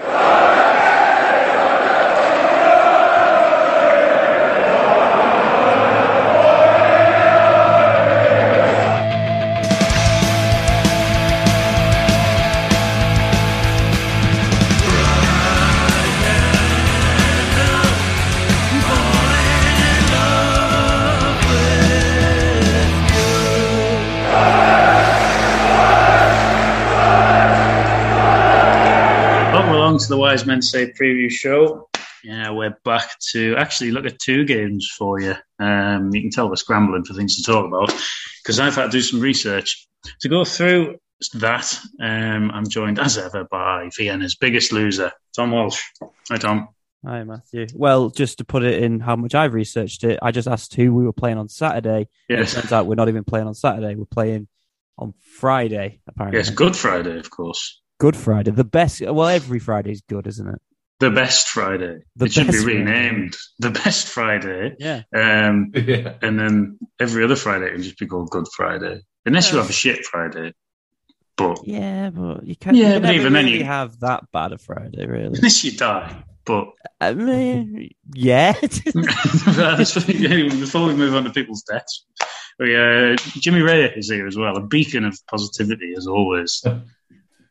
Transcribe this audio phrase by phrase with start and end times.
[0.00, 0.37] Welcome
[29.88, 31.88] along to the Wise Men Say preview show.
[32.22, 35.34] Yeah, we're back to actually look at two games for you.
[35.58, 37.90] Um, you can tell we're scrambling for things to talk about
[38.42, 39.88] because I've had to do some research
[40.20, 40.98] to go through
[41.34, 41.74] that.
[42.02, 45.82] Um, I'm joined as ever by Vienna's biggest loser, Tom Walsh.
[46.28, 46.68] Hi, Tom.
[47.02, 47.68] Hi, Matthew.
[47.74, 50.92] Well, just to put it in how much I've researched it, I just asked who
[50.92, 52.10] we were playing on Saturday.
[52.28, 52.52] Yes.
[52.52, 53.94] It turns out we're not even playing on Saturday.
[53.94, 54.48] We're playing
[54.98, 56.40] on Friday, apparently.
[56.40, 57.80] Yes, Good Friday, of course.
[57.98, 58.50] Good Friday.
[58.52, 59.00] The best.
[59.00, 60.60] Well, every Friday is good, isn't it?
[61.00, 62.00] The best Friday.
[62.16, 62.78] The it should be best Friday.
[62.78, 64.74] renamed the best Friday.
[64.78, 65.02] Yeah.
[65.14, 66.14] Um, yeah.
[66.22, 69.70] and then every other Friday it would just be called Good Friday, unless you have
[69.70, 70.52] a shit Friday.
[71.36, 72.76] But Yeah, but you can't.
[72.76, 75.26] Yeah, you can but never even then you- have that bad a Friday, really.
[75.36, 76.24] unless you die.
[76.44, 76.68] But
[77.00, 78.52] I mean, yeah.
[78.60, 79.02] before
[80.86, 82.04] we move on to people's deaths,
[82.58, 86.62] we, uh, Jimmy Reay is here as well, a beacon of positivity as always.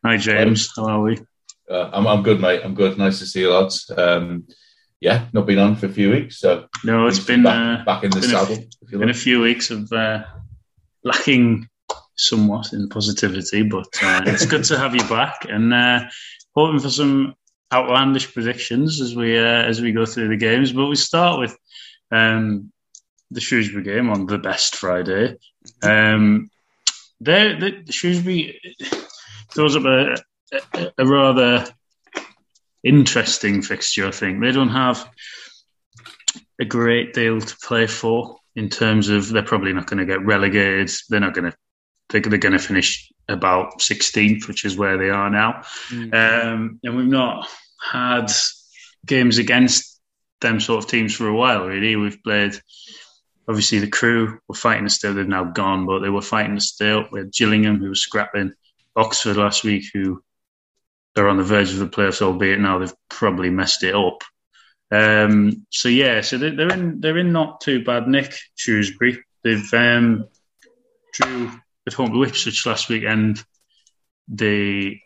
[0.08, 0.72] Hi, James.
[0.73, 1.19] How are we?
[1.69, 2.61] Uh, I'm, I'm good, mate.
[2.63, 2.97] I'm good.
[2.97, 3.91] Nice to see you, lads.
[3.97, 4.47] Um,
[5.02, 8.03] yeah, not been on for a few weeks, so No, it's been back, uh, back
[8.06, 8.53] in the been a- saddle.
[8.84, 10.23] if you been a few weeks of uh,
[11.03, 11.67] lacking
[12.16, 16.00] somewhat in positivity, but uh, it's good to have you back and uh,
[16.56, 17.35] hoping for some
[17.73, 20.72] outlandish predictions as we uh, as we go through the games.
[20.72, 21.53] But we start with
[22.12, 22.72] um,
[23.29, 25.35] the Shrewsbury game on the best Friday.
[25.84, 26.50] Um,
[27.19, 28.62] there, the, the Shrewsbury
[29.53, 30.16] throws up a,
[30.74, 31.66] a, a rather
[32.84, 34.08] interesting fixture.
[34.08, 35.09] I think they don't have
[36.59, 40.25] a great deal to play for in terms of they're probably not going to get
[40.25, 40.91] relegated.
[41.09, 41.58] They're not going to.
[42.09, 45.64] They're, they're going to finish about 16th, which is where they are now.
[46.14, 47.50] Um, and we've not
[47.81, 48.31] had
[49.06, 50.00] games against
[50.40, 51.66] them sort of teams for a while.
[51.66, 52.59] Really, we've played.
[53.50, 55.14] Obviously, the Crewe were fighting us still.
[55.14, 57.06] They've now gone, but they were fighting us still.
[57.12, 58.53] We had Gillingham, who was scrapping.
[58.97, 60.22] Oxford last week, who
[61.16, 64.24] are on the verge of the playoffs, albeit now they've probably messed it up.
[64.91, 68.34] Um, so yeah, so they're, in they're in not too bad nick.
[68.56, 70.28] Shrewsbury they've um,
[71.13, 71.52] drew
[71.85, 73.44] at home to Ipswich last weekend.
[74.28, 75.02] They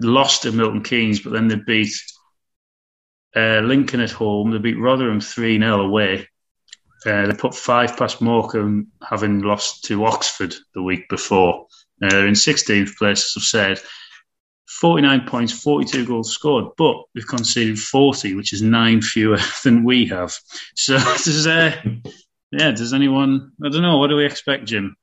[0.00, 1.94] lost to Milton Keynes, but then they beat
[3.34, 4.50] uh, Lincoln at home.
[4.50, 6.28] They beat Rotherham three 0 away.
[7.06, 11.66] Uh, they put five past Morecambe, having lost to Oxford the week before.
[12.02, 13.80] Uh, in 16th place, as I've said.
[14.66, 20.06] 49 points, 42 goals scored, but we've conceded 40, which is nine fewer than we
[20.06, 20.36] have.
[20.74, 21.80] So, does, uh,
[22.50, 24.96] yeah, does anyone, I don't know, what do we expect, Jim?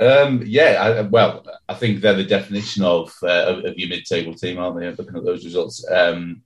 [0.00, 4.58] Um, yeah, I, well, I think they're the definition of uh, of, your mid-table team,
[4.58, 4.90] aren't they?
[4.90, 6.42] Looking at those results, um,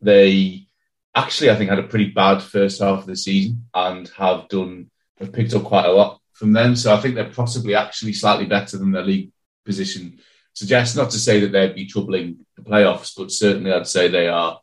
[0.00, 0.66] they
[1.14, 4.90] actually, I think, had a pretty bad first half of the season and have done
[5.20, 6.76] have picked up quite a lot from them.
[6.76, 9.32] So I think they're possibly actually slightly better than their league
[9.64, 10.20] position
[10.54, 10.96] suggests.
[10.96, 14.60] Not to say that they'd be troubling the playoffs, but certainly I'd say they are,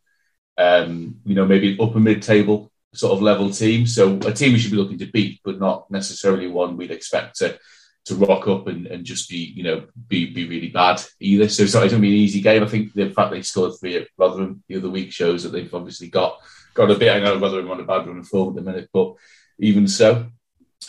[0.58, 3.86] um, you know, maybe an upper mid-table sort of level team.
[3.86, 7.38] So a team we should be looking to beat, but not necessarily one we'd expect
[7.40, 7.60] to
[8.06, 11.50] to rock up and, and just be, you know, be be really bad either.
[11.50, 12.64] So it's not going to be an easy game.
[12.64, 15.74] I think the fact they scored three at Rotherham the other week shows that they've
[15.74, 16.40] obviously got
[16.74, 17.12] got a bit.
[17.12, 19.16] I know Rotherham on a bad run of form at the minute, but
[19.60, 20.28] even so,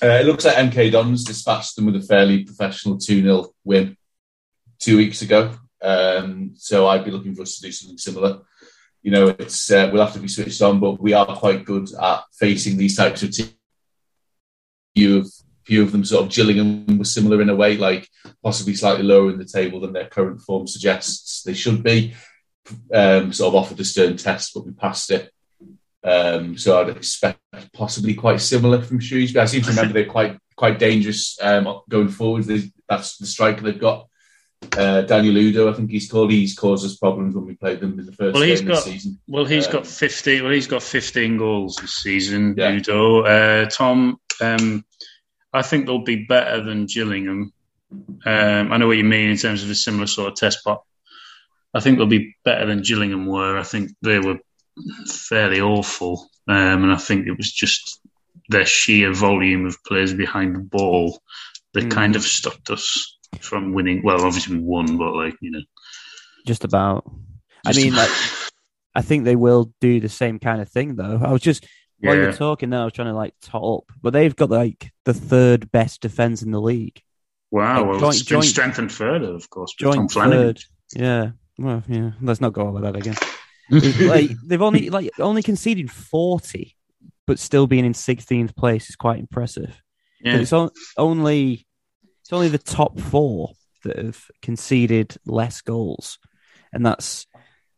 [0.02, 3.96] uh, it looks like MK Dons dispatched them with a fairly professional 2 0 win
[4.78, 5.54] two weeks ago.
[5.82, 8.40] Um, so I'd be looking for us to do something similar.
[9.02, 11.88] You know, it's uh, we'll have to be switched on, but we are quite good
[11.94, 13.54] at facing these types of teams.
[14.94, 15.32] Few of
[15.64, 18.08] few of them, sort of Gillingham, were similar in a way, like
[18.42, 22.14] possibly slightly lower in the table than their current form suggests they should be.
[22.92, 25.30] Um, sort of offered a stern test, but we passed it.
[26.02, 27.40] Um, so I'd expect
[27.72, 29.42] possibly quite similar from Shrewsbury.
[29.42, 32.44] I seem to remember they're quite quite dangerous um, going forward.
[32.88, 34.08] That's the striker they've got
[34.76, 36.30] uh, Daniel Udoh, I think he's called.
[36.30, 38.82] He's caused us problems when we played them in the first Well, he's game got-
[38.82, 39.18] season.
[39.28, 40.40] Well, he's Um, got fifty.
[40.40, 42.54] Well, he's got fifteen goals this season.
[42.56, 42.72] Yeah.
[42.72, 44.18] Udoh, uh, Tom.
[44.40, 44.84] Um,
[45.52, 47.52] I think they'll be better than Gillingham.
[48.24, 50.82] Um, I know what you mean in terms of a similar sort of test, but
[51.72, 53.56] I think they'll be better than Gillingham were.
[53.58, 54.38] I think they were
[55.06, 58.00] fairly awful, um, and I think it was just
[58.48, 61.20] their sheer volume of players behind the ball
[61.74, 61.90] that Mm.
[61.90, 64.02] kind of stopped us from winning.
[64.04, 65.62] Well, obviously we won, but like you know,
[66.46, 67.10] Just about.
[67.64, 68.18] I mean, about- like,
[68.94, 71.20] I think they will do the same kind of thing, though.
[71.22, 71.66] I was just
[72.00, 72.26] while you Yeah.
[72.28, 75.14] were talking, there, I was trying to like top up, but they've got like the
[75.14, 77.02] third best defense in the league.
[77.50, 79.74] wow, like, well, joint- it's been joint- strengthened further, of course.
[79.80, 80.38] with Tom Joint Flanagan.
[80.38, 80.64] third.
[80.94, 81.30] Yeah.
[81.58, 82.10] Well, yeah.
[82.20, 83.16] Let's not go over that again.
[83.70, 86.76] It's like they've only like only conceded forty,
[87.26, 89.82] but still being in sixteenth place is quite impressive.
[90.20, 90.36] Yeah.
[90.36, 91.66] It's on, only
[92.22, 93.52] it's only the top four
[93.84, 96.18] that have conceded less goals,
[96.72, 97.26] and that's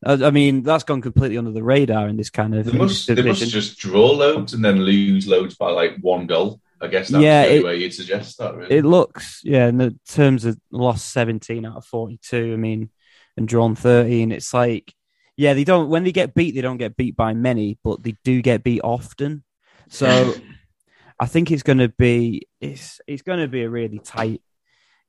[0.04, 3.06] I I mean that's gone completely under the radar in this kind of They must,
[3.06, 6.60] they must just draw loads and then lose loads by like one goal.
[6.80, 8.54] I guess that's Yeah, the it- way you'd suggest that.
[8.54, 8.76] Really.
[8.76, 12.90] It looks, yeah, in the terms of lost 17 out of 42, I mean,
[13.36, 14.94] and drawn 13, it's like,
[15.38, 18.16] yeah, they don't, when they get beat, they don't get beat by many, but they
[18.24, 19.44] do get beat often.
[19.88, 20.34] So
[21.20, 24.42] I think it's going to be, it's, it's going to be a really tight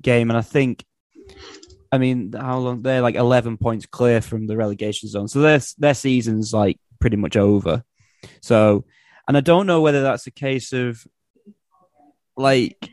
[0.02, 0.30] game.
[0.30, 0.86] And I think,
[1.92, 5.28] I mean, how long, they're like 11 points clear from the relegation zone.
[5.28, 7.84] So their, their season's like pretty much over.
[8.42, 8.86] So,
[9.28, 11.04] and I don't know whether that's a case of
[12.38, 12.90] like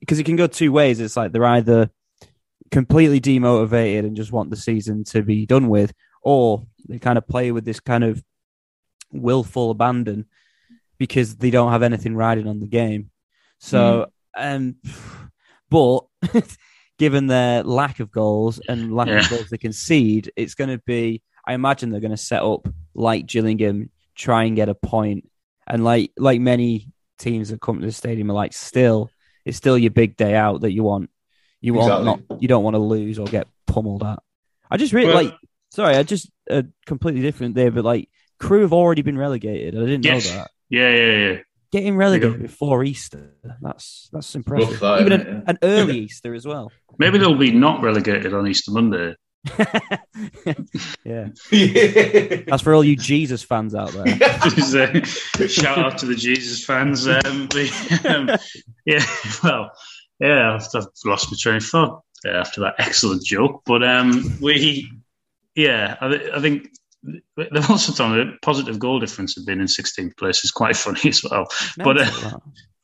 [0.00, 0.98] because it can go two ways.
[1.00, 1.90] It's like they're either
[2.70, 5.92] completely demotivated and just want the season to be done with,
[6.24, 8.22] or they kind of play with this kind of
[9.12, 10.26] willful abandon
[10.98, 13.10] because they don't have anything riding on the game.
[13.58, 14.06] So,
[14.36, 14.76] um,
[15.70, 16.00] but
[16.98, 19.20] given their lack of goals and lack Yeah.
[19.20, 21.22] of goals they concede, it's going to be.
[21.46, 25.28] I imagine they're going to set up like Gillingham, try and get a point,
[25.66, 26.88] and like like many
[27.18, 29.08] teams that come to the stadium are like still
[29.44, 31.10] it's still your big day out that you want
[31.60, 32.04] you want Exactly.
[32.30, 34.18] not you don't want to lose or get pummeled at
[34.68, 35.34] i just really Well- like
[35.74, 38.08] sorry i just uh, completely different there but like
[38.40, 40.28] Crewe have already been relegated i didn't Yes.
[40.30, 41.38] know that Yeah, yeah, yeah.
[41.72, 45.44] getting relegated before easter that's that's impressive that, even an, it?
[45.46, 49.16] an early easter as well Maybe they'll be not relegated on Easter Monday.
[51.04, 52.40] yeah yeah.
[52.46, 54.04] that's for all you jesus fans out there
[54.44, 55.02] Just, uh,
[55.48, 57.08] shout out to the Jesus fans.
[57.08, 58.30] Um, but, um,
[58.86, 59.04] yeah,
[59.42, 59.70] well,
[60.20, 63.62] yeah, I've, I've lost my train of thought uh, after that excellent joke.
[63.66, 64.90] But um, we,
[65.54, 66.70] yeah, I, thi- I think
[67.36, 71.08] they've also done a positive goal difference of being in 16th place is quite funny
[71.08, 71.46] as well.
[71.76, 72.42] But uh, Mental,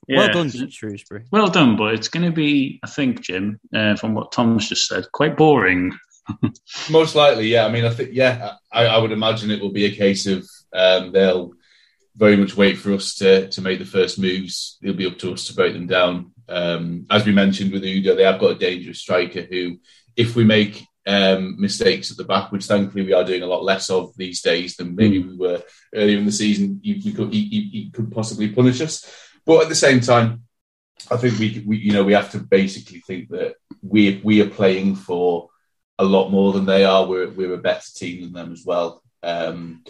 [0.08, 3.96] yeah, well done shrewsbury Well done, but it's going to be, I think, Jim, uh,
[3.96, 5.92] from what Tom's just said, quite boring.
[6.90, 7.64] Most likely, yeah.
[7.64, 10.48] I mean, I think, yeah, I, I would imagine it will be a case of
[10.72, 11.52] um, they'll
[12.16, 14.78] very much wait for us to to make the first moves.
[14.82, 16.32] It'll be up to us to break them down.
[16.48, 19.78] Um, as we mentioned with Udoh, they have got a dangerous striker who,
[20.16, 23.64] if we make um, mistakes at the back, which thankfully we are doing a lot
[23.64, 25.62] less of these days than maybe we were
[25.94, 29.04] earlier in the season, you, you could, he, he- he could possibly punish us.
[29.46, 30.42] But at the same time,
[31.10, 34.50] I think we, we you know we have to basically think that we we are
[34.50, 35.48] playing for
[35.98, 37.06] a lot more than they are.
[37.06, 39.02] We're we're a better team than them as well.
[39.22, 39.82] Um,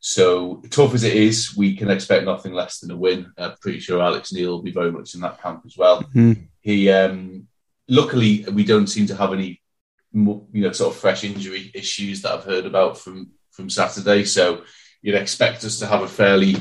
[0.00, 3.32] so tough as it is, we can expect nothing less than a win.
[3.38, 6.02] I'm pretty sure Alex Neil will be very much in that camp as well.
[6.14, 6.48] Mhm.
[6.60, 7.48] He um,
[7.88, 9.62] luckily we don't seem to have any
[10.12, 14.24] you know sort of fresh injury issues that I've heard about from from Saturday.
[14.24, 14.62] So
[15.02, 16.56] you'd expect us to have a fairly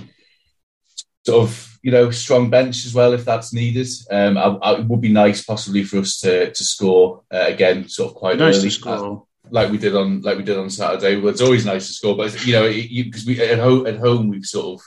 [1.26, 3.88] sort of you know strong bench as well if that's needed.
[4.12, 7.88] Um, I, I, it would be nice possibly for us to to score uh, again
[7.88, 9.26] sort of quite Nice early to score.
[9.50, 11.18] like we did on like we did on Saturday.
[11.18, 14.30] Well, it's always nice to score, but you know because we at home at home
[14.30, 14.86] we've sort of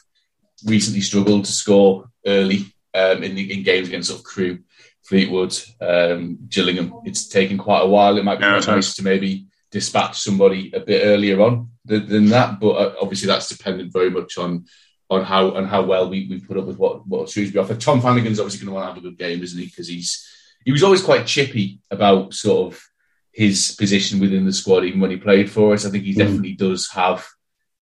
[0.64, 4.60] recently struggled to score early um, in the, in games against sort of Crewe,
[5.02, 6.94] Fleetwood, um, Gillingham.
[7.04, 8.16] It's taken quite a while.
[8.16, 12.26] It might be Yeah, nice to maybe dispatch somebody a bit earlier on than, than
[12.28, 14.66] that, but uh, obviously that's dependent very much on.
[15.10, 17.74] On how and how well we, we put up with what what Shrewsbury offer.
[17.74, 19.66] Tom Flanagan's obviously going to want to have a good game, isn't he?
[19.66, 20.26] Because he's
[20.64, 22.82] he was always quite chippy about sort of
[23.30, 25.84] his position within the squad, even when he played for us.
[25.84, 27.26] I think he definitely does have,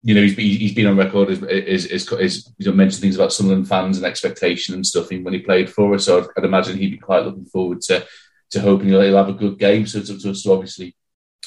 [0.08, 3.16] you know, he's, he's been on record as, as, as, as you know, mentioned things
[3.16, 6.06] about Sunderland fans and expectation and stuff when he played for us.
[6.06, 8.06] So I'd, I'd imagine he'd be quite looking forward to
[8.52, 9.88] to hoping he'll, he'll have a good game.
[9.88, 10.96] So to, to, to obviously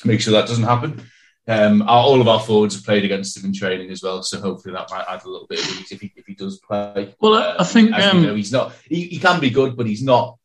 [0.04, 1.02] make sure that doesn't happen.
[1.46, 4.38] Um, our, all of our forwards have played against him in training as well, so
[4.40, 7.14] hopefully that might add a little bit of ease if he, if he does play.
[7.20, 8.74] Well, I- I think, as we um, know, he's not.
[8.84, 10.37] He, he can be good, but he's not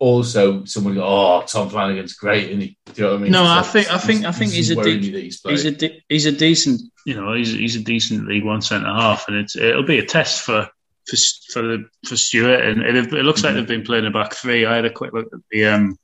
[0.00, 3.32] also someone go, oh, Tom Flanagan's great, and he, do you know what I mean?
[3.32, 5.70] No, It's I think I think I think he's a de- that he's he's a
[5.70, 9.36] de- he's a decent you know he's he's a decent League One centre half, and
[9.36, 10.68] it's it'll be a test for
[11.06, 11.16] for
[11.52, 14.64] for the for Stewart, and it, it looks like they've been playing a back three.
[14.64, 15.96] I had a quick look at the um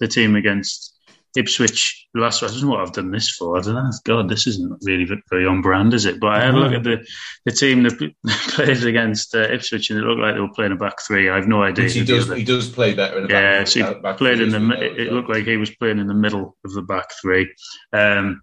[0.00, 0.93] the team against
[1.36, 2.42] Ipswich last.
[2.42, 3.58] I don't know what I've done this for.
[3.58, 3.90] I don't know.
[4.04, 6.20] God, this isn't really very on brand, is it?
[6.20, 7.04] But I had a look at the
[7.44, 8.12] the team that
[8.48, 11.28] played against uh, Ipswich, and it looked like they were playing a back three.
[11.28, 11.88] I have no idea.
[11.88, 13.68] He does he does play better in the yeah, back.
[13.68, 14.56] so he played in the.
[14.56, 16.72] as we mi- know, It, it looked like he was playing in the middle of
[16.72, 17.52] the back three,
[17.92, 18.42] um,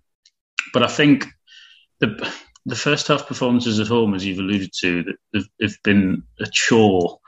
[0.73, 1.25] but I think
[1.99, 2.31] the
[2.65, 6.45] the first half performances at home, as you've alluded to, that have, have been a
[6.51, 7.19] chore,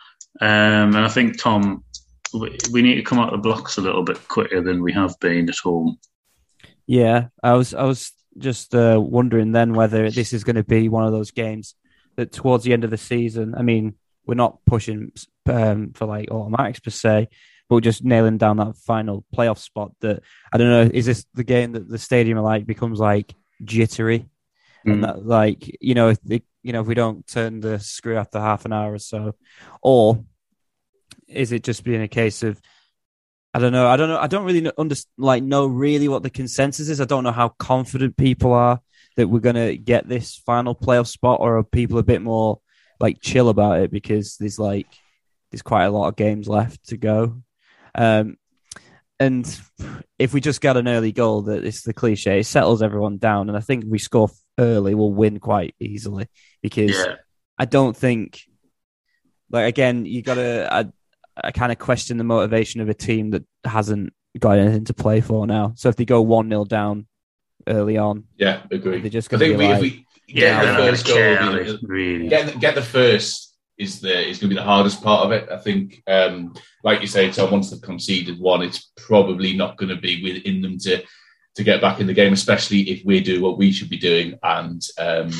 [0.42, 1.84] um, and I think Tom,
[2.34, 5.20] we, we need to come out the blocks a little bit quicker than we have
[5.20, 5.98] been at home.
[6.86, 10.90] Yeah, I was I was just uh, wondering then whether this is going to be
[10.90, 11.76] one of those games
[12.16, 13.56] that towards the end of the season.
[13.56, 15.12] I mean, we're not pushing
[15.46, 17.30] um, for like automatics per se,
[17.70, 19.92] but just nailing down that final playoff spot.
[20.02, 20.92] That I don't know.
[20.94, 24.26] Is this the game that the stadium like becomes like jittery,
[24.86, 24.94] Mm.
[24.94, 28.38] and that like you know if you know if we don't turn the screw after
[28.40, 29.34] half an hour or so,
[29.82, 30.26] or
[31.28, 32.60] is it just being a case of
[33.54, 33.88] I don't know.
[33.88, 34.18] I don't know.
[34.18, 37.00] I don't really know, under, like know really what the consensus is.
[37.00, 38.82] I don't know how confident people are
[39.16, 42.60] that we're going to get this final playoff spot, or are people a bit more
[43.00, 44.88] like chill about it because there's like
[45.52, 47.44] there's quite a lot of games left to go.
[47.94, 48.38] Um,
[49.20, 49.46] and
[50.18, 53.50] if we just get an early goal, that it's the cliche, it settles everyone down.
[53.50, 56.28] And I think if we score early, we'll win quite easily
[56.64, 57.16] because Yeah,
[57.60, 58.42] I don't think,
[59.52, 60.94] like again, you got to.
[61.38, 64.94] I, I kind of question the motivation of a team that hasn't got anything to
[64.94, 65.74] play for now.
[65.76, 67.08] So if they go one 0 down
[67.68, 69.00] early on, Yeah, agree.
[69.00, 71.16] They're just I gonna think be we, like- if we get they're the first goal,
[71.16, 71.78] care, will are be they?
[71.88, 72.28] really.
[72.30, 75.32] get the, get the first is the is going to be the hardest part of
[75.32, 75.50] it.
[75.52, 79.90] I think, um, like you say, Tom, once they've conceded one, it's probably not going
[79.90, 81.02] to be within them to
[81.56, 84.38] to get back in the game, especially if we do what we should be doing
[84.44, 85.32] and um,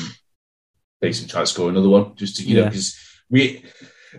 [1.00, 2.14] basically try to score another one.
[2.16, 2.96] Just to you know, because
[3.30, 3.64] we,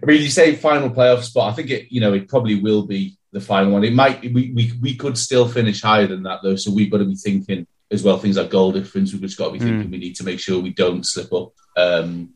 [0.02, 1.52] I mean, you say final playoff spot.
[1.52, 3.84] I think it, you know, it probably will be the final one.
[3.84, 7.00] It might we we we could still finish higher than that though, so we've got
[7.00, 9.12] to be thinking as well things like goal difference.
[9.14, 9.64] We've just got to be Mm.
[9.64, 11.54] thinking we need to make sure we don't slip up.
[11.78, 12.34] Um,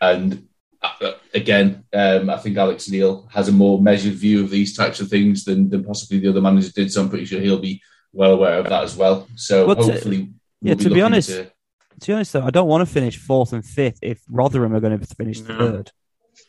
[0.00, 0.46] and
[0.82, 5.00] uh, again, um, I think Alex Neil has a more measured view of these types
[5.00, 6.92] of things than, than possibly the other managers did.
[6.92, 9.26] So I'm pretty sure he'll be well aware of that as well.
[9.34, 10.30] So Well, hopefully,
[10.62, 11.50] yeah, we'll to be honest, to-
[12.00, 14.80] to be honest though, I don't want to finish fourth and fifth if Rotherham are
[14.80, 15.46] going to finish No.
[15.58, 15.82] third I know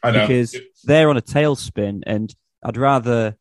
[0.04, 3.36] because they're on a tailspin, and I'd rather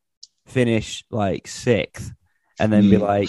[0.47, 2.12] finish like sixth
[2.59, 3.00] and then be Mm.
[3.02, 3.28] like,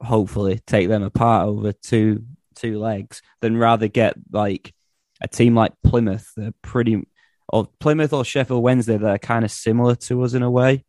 [0.00, 2.24] hopefully take them apart over two
[2.54, 4.74] two legs than rather get like
[5.20, 6.32] a team like Plymouth.
[6.36, 7.06] They're pretty,
[7.48, 8.96] or Plymouth or Sheffield Wednesday.
[8.96, 10.84] They're kind of similar to us in a way.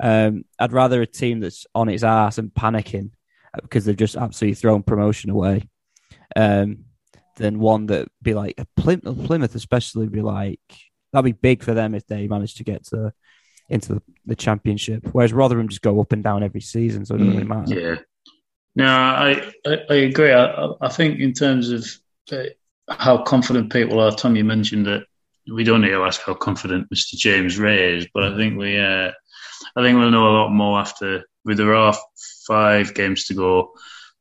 [0.00, 3.10] Um, I'd rather a team that's on its ass and panicking
[3.62, 5.68] because they've just absolutely thrown promotion away.
[6.36, 6.84] Um,
[7.38, 10.60] than one that be like Plymouth, Plymouth, especially be like
[11.12, 13.12] that'd be big for them if they manage to get to
[13.70, 15.06] into the, the championship.
[15.12, 17.80] Whereas Rotherham just go up and down every season, so it doesn't Mm, really matter.
[17.80, 17.96] Yeah.
[18.76, 20.32] No, I, I, I agree.
[20.32, 21.86] I, I think in terms of
[22.30, 22.44] uh,
[22.88, 25.04] how confident people are, Tom, you mentioned that
[25.52, 27.16] we don't need to ask how confident Mr.
[27.16, 29.10] James Reay is, but I think we, uh,
[29.76, 31.24] I think we'll know a lot more after.
[31.44, 31.96] There are
[32.46, 33.72] five games to go,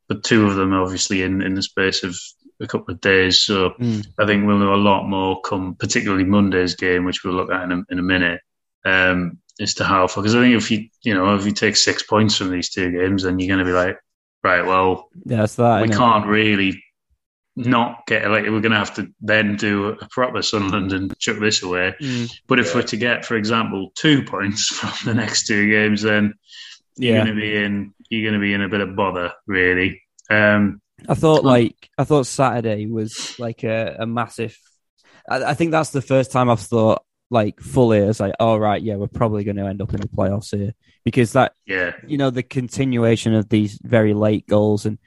[0.07, 2.17] but two of them obviously in, in the space of
[2.59, 3.41] a couple of days.
[3.41, 4.05] So Mm.
[4.19, 7.63] I think we'll know a lot more come, particularly Monday's game, which we'll look at
[7.63, 8.41] in a, in a minute,
[8.85, 10.23] um, as to how far.
[10.23, 12.91] Because I think if you, you know, if you take six points from these two
[12.91, 13.97] games, then you're going to be like,
[14.43, 15.81] right, well, Yeah, that's that.
[15.81, 16.83] we can't really
[17.55, 21.39] not get like we're going to have to then do a proper Sunderland and chuck
[21.39, 21.95] this away.
[21.99, 22.31] Mm.
[22.47, 22.75] But if Yeah.
[22.75, 26.33] we're to get, for example, two points from the next two games, then
[26.97, 29.33] you're Yeah, going to be in you're going to be in a bit of bother,
[29.47, 30.01] really.
[30.29, 34.58] Um, I thought um, like I thought Saturday was like a, a massive.
[35.30, 38.82] I, I think that's the first time I've thought like fully as like, oh right,
[38.82, 40.74] yeah, we're probably going to end up in the playoffs here
[41.04, 44.98] because that yeah, you know the continuation of these very late goals and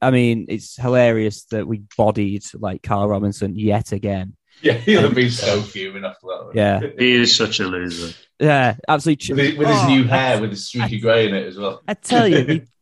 [0.00, 4.36] I mean it's hilarious that we bodied like Karl Robinson yet again.
[4.62, 6.44] yeah, he'll have been so fuming after that.
[6.46, 6.56] one.
[6.56, 8.14] Yeah, he is such a loser.
[8.38, 9.34] yeah, absolutely.
[9.34, 11.82] with, his, with his Oh, new hair, with his streaky grey in it as well.
[11.88, 12.66] I tell you, the-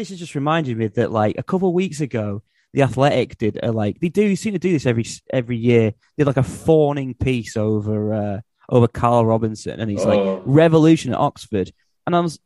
[0.00, 2.42] this has just reminded me that like a couple of weeks ago,
[2.72, 5.90] the Athletic did a like they do seem to do this every every year.
[6.16, 10.42] They did like a fawning piece over uh, over Karl Robinson and he's like Oh.
[10.46, 11.72] revolution at Oxford,
[12.06, 12.38] and I was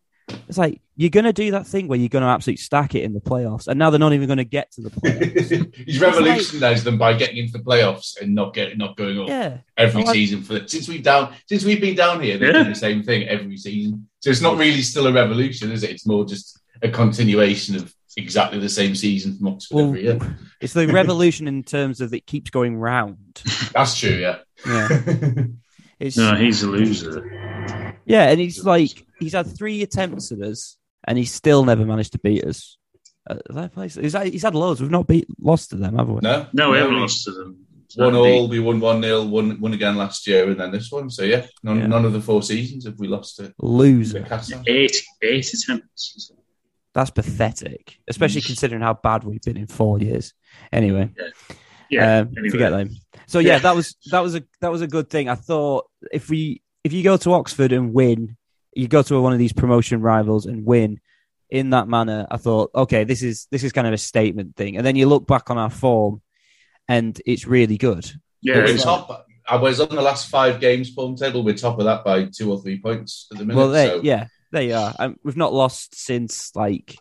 [0.49, 3.21] It's like you're gonna do that thing where you're gonna absolutely stack it in the
[3.21, 5.75] playoffs, and now they're not even gonna get to the playoffs.
[5.87, 9.59] He's revolutionised them by getting into the playoffs and not getting not going up yeah,
[9.77, 12.39] every I- season for the, since we've down since we've been down here.
[12.39, 12.63] They've Yeah.
[12.63, 14.09] done the same thing every season.
[14.21, 15.91] So it's not really still a revolution, is it?
[15.91, 20.19] It's more just a continuation of exactly the same season from Oxford Well, every year.
[20.61, 23.43] it's the revolution in terms of it keeps going round.
[23.73, 24.11] That's true.
[24.11, 24.39] Yeah.
[24.67, 24.89] Yeah,
[26.01, 27.97] it's No, he's a loser.
[28.07, 30.77] yeah, and he's like he's had three attempts at us,
[31.07, 32.77] and he's still never managed to beat us.
[33.29, 34.81] At that place, he's had, he's had loads.
[34.83, 36.21] We've not beat lost to them, have we?
[36.23, 36.47] no.
[36.53, 37.59] No, we haven't we- lost to them.
[37.97, 41.09] One all, we won one 0 one one again last year, and then this one.
[41.11, 41.87] So yeah, none, Yeah.
[41.87, 44.19] none of the four seasons have we lost to Loser.
[44.21, 44.63] Newcastle.
[44.67, 46.33] Eight, eight attempts.
[46.95, 50.33] That's pathetic, especially considering how bad we've been in four years.
[50.73, 51.11] Anyway,
[51.91, 52.49] Yeah, um, anyway.
[52.51, 52.91] forget them.
[53.27, 53.59] So yeah, Yeah.
[53.61, 55.29] that was that was a that was a good thing.
[55.29, 58.37] I thought if we if you go to Oxford and win,
[58.75, 61.01] you go to one of these promotion rivals and win
[61.51, 62.27] in that manner.
[62.31, 64.77] I thought, okay, this is this is kind of a statement thing.
[64.77, 66.23] And then you look back on our form,
[66.89, 68.09] and it's really good.
[68.41, 69.27] Yeah, we're top.
[69.49, 71.43] I was on the last five games form table.
[71.45, 73.59] We're top of that by two or three points at the minute.
[73.59, 74.95] well, they, so yeah, there you are.
[74.99, 76.97] Um, we've not lost since like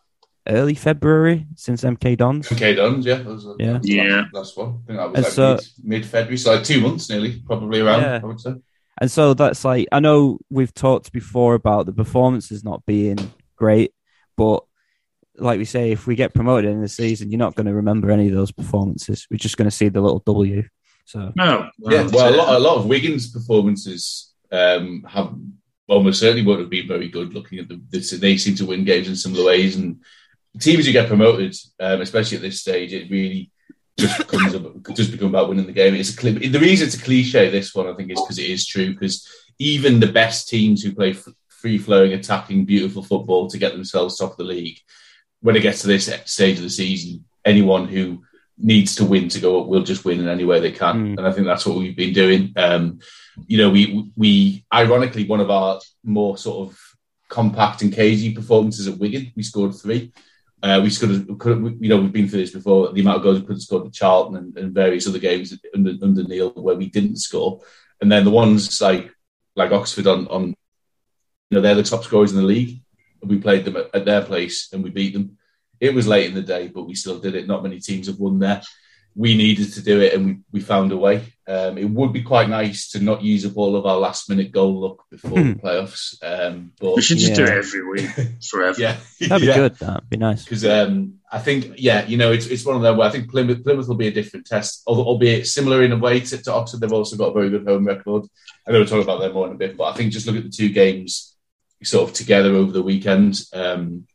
[0.47, 2.49] early February since MK Dons.
[2.49, 3.01] MK done.
[3.01, 3.73] Yeah, that was, Yeah.
[3.73, 4.03] that was Yeah.
[4.33, 4.67] Last, last one.
[4.67, 7.79] I think that was And like so- mid February, so like two months nearly, probably
[7.79, 8.01] around.
[8.01, 8.19] Yeah.
[8.21, 8.55] I would say.
[8.99, 13.17] And so that's like I know we've talked before about the performances not being
[13.55, 13.93] great,
[14.37, 14.63] but
[15.37, 18.11] like we say, if we get promoted in the season, you're not going to remember
[18.11, 19.25] any of those performances.
[19.31, 20.63] We're just going to see the little W.
[21.05, 21.69] So No.
[21.79, 25.33] Yeah, well, a lot, a lot of Wigan's performances um, have
[25.87, 27.33] almost certainly would have been very good.
[27.33, 30.01] Looking at the, this, they seem to win games in similar ways, and
[30.59, 33.51] teams who get promoted, um, especially at this stage, it really
[33.97, 35.93] just becomes a, just become about winning the game.
[35.95, 37.49] It's a the reason it's a cliche.
[37.49, 38.93] This one, I think, is because it is true.
[38.93, 39.27] Because
[39.59, 41.15] even the best teams who play
[41.49, 44.79] free flowing, attacking, beautiful football to get themselves top of the league,
[45.41, 48.23] when it gets to this stage of the season, anyone who
[48.57, 51.15] needs to win to go up will just win in any way they can.
[51.15, 51.17] Mm.
[51.17, 52.53] And I think that's what we've been doing.
[52.55, 52.99] Um,
[53.47, 56.79] you know, we we ironically one of our more sort of
[57.29, 60.11] compact and cagey performances at Wigan, we scored three.
[60.61, 62.93] Uh, we scored, could, you know, we've been through this before.
[62.93, 65.53] The amount of goals we could have scored at Charlton and, and various other games
[65.75, 67.59] under, under Neil where we didn't score,
[67.99, 69.11] and then the ones like
[69.55, 70.55] like Oxford on on, you
[71.51, 72.81] know, they're the top scorers in the league.
[73.21, 75.37] And we played them at, at their place and we beat them.
[75.79, 77.47] It was late in the day, but we still did it.
[77.47, 78.61] Not many teams have won there.
[79.15, 81.33] We needed to do it, and we, we found a way.
[81.47, 84.51] Um, it would be quite nice to not use up all of our last minute
[84.51, 86.15] goal luck before the playoffs.
[86.23, 88.09] Um, but We should just do it every week
[88.49, 88.79] forever.
[88.79, 89.55] yeah, that'd be yeah.
[89.55, 89.75] good.
[89.75, 90.45] That'd be nice.
[90.45, 93.29] Because um, I think, yeah, you know, it's, it's one of them where I think
[93.29, 96.53] Plymouth, Plymouth will be a different test, al- albeit similar in a way to, to
[96.53, 96.79] Oxford.
[96.79, 98.23] They've also got a very good home record.
[98.65, 100.37] I know we'll talk about them more in a bit, but I think just look
[100.37, 101.35] at the two games
[101.83, 103.41] sort of together over the weekend.
[103.51, 104.07] Um,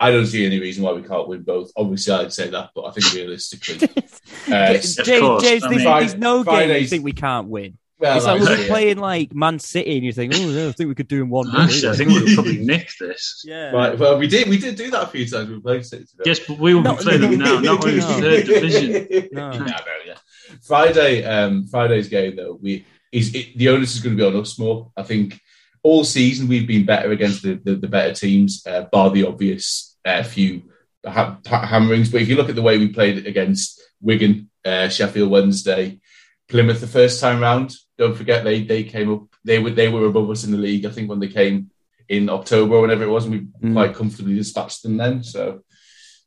[0.00, 1.72] I don't see any reason why we can't win both.
[1.76, 3.88] Obviously, I'd say that, but I think realistically,
[4.52, 7.12] uh, James, of James, course, James, I there's, mean- there's no game you think we
[7.12, 7.78] can't win.
[7.98, 10.68] well, it's like like I we're playing like Man City, and you think, oh, yeah,
[10.68, 11.48] I think we could do in one.
[11.56, 13.42] Actually, I think we could probably nick this.
[13.46, 13.72] yeah.
[13.72, 15.50] Right, well, we did we did do that a few times.
[15.50, 16.04] We played City.
[16.04, 16.22] today.
[16.26, 18.20] Yes, but we will No, be playing them now, not when it's no.
[18.20, 19.28] third division.
[19.32, 19.50] No.
[19.50, 19.74] No, no,
[20.06, 20.14] yeah.
[20.62, 24.40] Friday, um, Friday's game though, we is it, the onus is going to be on
[24.40, 24.92] us more.
[24.96, 25.40] I think
[25.82, 29.87] all season we've been better against the the, the better teams, uh, bar the obvious
[30.08, 30.62] uh, few
[31.04, 32.10] ha- ha- hammerings.
[32.10, 36.00] But if you look at the way we played against Wigan, uh, Sheffield Wednesday,
[36.48, 39.22] Plymouth the first time round, don't forget they they came up.
[39.44, 40.86] They were they were above us in the league.
[40.86, 41.70] I think when they came
[42.08, 43.74] in October or whenever it was, and we Mm.
[43.74, 45.22] quite comfortably dispatched them then.
[45.22, 45.42] So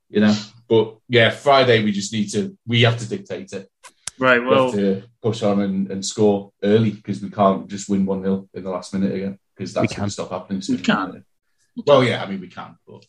[0.09, 0.35] you know,
[0.67, 3.67] but yeah, Friday we just need to we have to dictate it.
[4.19, 7.89] Right, We well, have to push on and, and score early because we can't just
[7.89, 10.05] win one 0 in the last minute again because that's going can.
[10.05, 10.77] to stop happening soon.
[10.77, 11.25] We can.
[11.87, 13.07] Well, yeah, I mean we can, but yeah,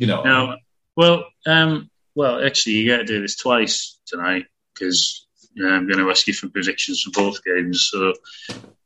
[0.00, 0.56] you know, now,
[0.96, 5.26] well, um, well, actually, you got to do this twice tonight because
[5.62, 7.90] I'm going to ask you for predictions for both games.
[7.92, 8.14] So,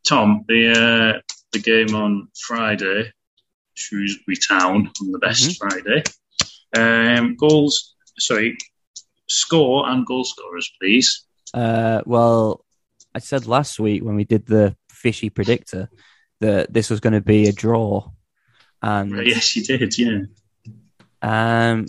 [0.06, 1.20] Tom, the uh,
[1.52, 3.12] the game on Friday,
[3.74, 6.02] Shrewsbury Town on the best Friday.
[6.76, 8.58] Um, goals, sorry,
[9.28, 11.24] score and goal scorers, please.
[11.54, 12.64] Uh, well,
[13.14, 15.88] I said last week when we did the fishy predictor
[16.40, 18.10] that this was going to be a draw,
[18.82, 20.18] and yes, you did, yeah.
[21.24, 21.86] Um,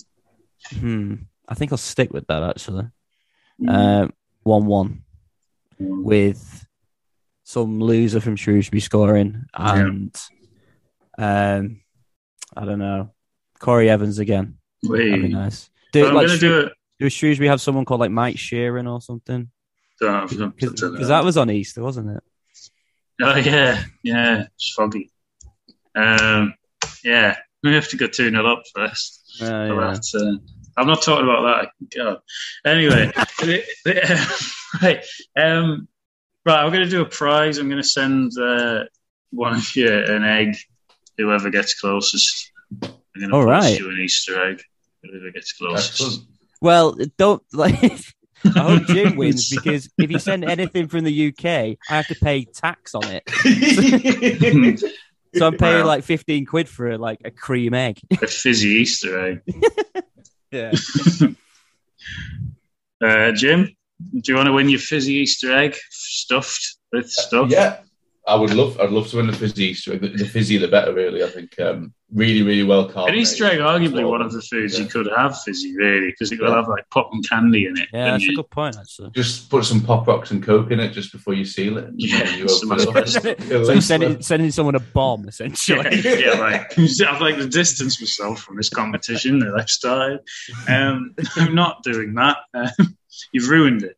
[0.79, 1.15] hmm,
[1.47, 2.87] I think I'll stick with that actually.
[3.61, 3.69] Mm.
[3.69, 5.03] Um, one-one
[5.79, 6.65] with
[7.43, 10.15] some loser from Shrewsbury scoring, and
[11.17, 11.81] um,
[12.55, 13.11] I don't know,
[13.59, 14.57] Corry Evans again.
[14.83, 15.69] That'd be Wait, nice.
[15.91, 16.73] Do, I'm like, to do it.
[16.99, 19.49] do Shrewsbury have someone called like Mike Sheeran or something?
[19.99, 22.23] Because that was on Easter, wasn't it?
[23.21, 25.11] Oh yeah, yeah, it's foggy.
[25.95, 26.53] Um,
[27.03, 29.24] yeah, we have to go 2 0 up first.
[29.41, 29.93] Uh, yeah.
[29.93, 31.71] that, uh, I'm not talking about that.
[31.95, 32.19] God.
[32.65, 33.11] Anyway,
[34.81, 35.05] right.
[35.37, 35.87] Um,
[36.45, 37.57] right, I'm going to do a prize.
[37.57, 38.85] I'm going to send uh,
[39.31, 40.57] one of you an egg.
[41.17, 42.51] Whoever gets closest.
[42.83, 43.79] I'm going to All post right.
[43.79, 44.61] you an Easter egg.
[45.03, 46.25] Whoever gets closest.
[46.61, 48.01] Well, don't like.
[48.43, 52.15] I hope Jim wins because if you send anything from the UK, I have to
[52.15, 53.23] pay tax on it.
[55.35, 55.87] So I'm paying Wow.
[55.87, 57.99] like 15 quid for a, like a cream egg.
[58.21, 59.41] a fizzy Easter egg.
[60.51, 60.71] Yeah.
[63.03, 63.75] Uh, Jim,
[64.13, 67.49] do you want to win your fizzy Easter egg stuffed with stuff?
[67.49, 67.79] Yeah,
[68.27, 68.79] I would love.
[68.79, 70.01] I'd love to win the fizzy Easter egg.
[70.01, 70.93] The, the fizzy, the better.
[70.93, 71.59] Really, I think.
[71.59, 73.21] Um, really, really well An carbonated.
[73.21, 76.39] Easter egg, arguably Well, one of the foods you could have fizzy, really, because it
[76.39, 76.55] will Yeah.
[76.55, 77.89] have like pop and candy in it.
[77.93, 79.11] Yeah, and that's a good point, actually.
[79.11, 81.89] Just put some pop rocks and coke in it just before you seal it.
[81.97, 83.41] Yeah, then you some open it of up.
[83.67, 85.99] so you're sending, sending someone a bomb, essentially.
[86.03, 90.21] yeah, yeah, like I've like to distance myself from this competition that I've started.
[90.67, 92.37] Um, I'm not doing that.
[92.53, 92.97] Um,
[93.33, 93.97] you've ruined it.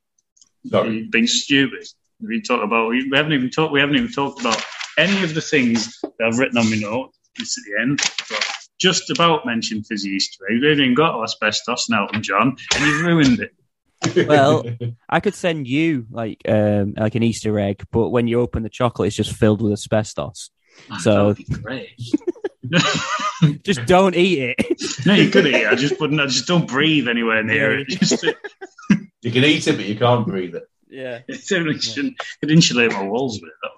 [0.70, 0.98] Sorry.
[0.98, 1.86] You've been stupid.
[2.20, 3.72] We talk about we haven't even talked.
[3.72, 4.62] We haven't even talked about
[4.98, 7.12] any of the things that I've written on my note.
[7.40, 8.00] It's at the end.
[8.30, 8.46] But
[8.80, 10.60] just about mentioned fizzy Easter egg.
[10.62, 13.52] We haven't even got asbestos and Elton John, and you've ruined it.
[14.28, 14.64] Well,
[15.10, 18.70] I could send you like um like an Easter egg, but when you open the
[18.70, 20.52] chocolate, it's just filled with asbestos.
[20.92, 21.90] Oh, So- that would be great.
[23.64, 25.06] Just don't eat it.
[25.06, 25.56] no, you could eat.
[25.56, 25.68] it.
[25.68, 26.20] I just wouldn't.
[26.20, 27.88] I just don't breathe anywhere near it.
[27.90, 30.64] Just you can eat it, but you can't breathe it.
[30.90, 31.20] Yeah.
[31.28, 32.18] It certainly shouldn't.
[32.42, 33.72] Could insulate my walls with it.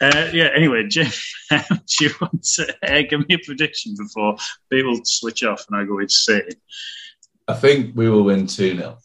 [0.00, 0.44] That would be good.
[0.44, 0.50] Uh, yeah.
[0.54, 1.08] Anyway, Jim,
[1.50, 4.36] do you want to uh, give me a prediction before
[4.70, 6.42] people switch off and I go insane?
[7.48, 8.98] I think we will win 2 0.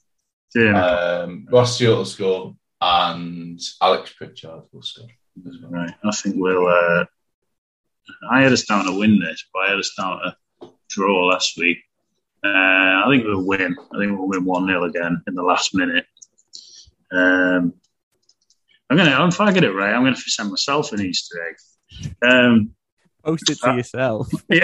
[0.56, 0.86] Yeah.
[0.86, 5.08] Um, Ross Stewart will score and Alex Pritchard will score.
[5.44, 5.72] well.
[5.72, 5.94] right.
[6.04, 6.68] I think we'll.
[6.68, 7.06] Uh,
[8.32, 10.20] I had us down to win this, but I had us down
[10.62, 11.80] to draw last week.
[12.44, 13.76] Uh, I think we'll win.
[13.94, 16.06] I think we'll win one 0 again in the last minute.
[17.12, 17.74] Um,
[18.90, 19.28] I'm gonna.
[19.28, 22.30] If I get it right, I'm gonna send myself an Easter egg.
[22.30, 22.72] Um,
[23.28, 24.30] Post it to yourself.
[24.50, 24.64] Yeah,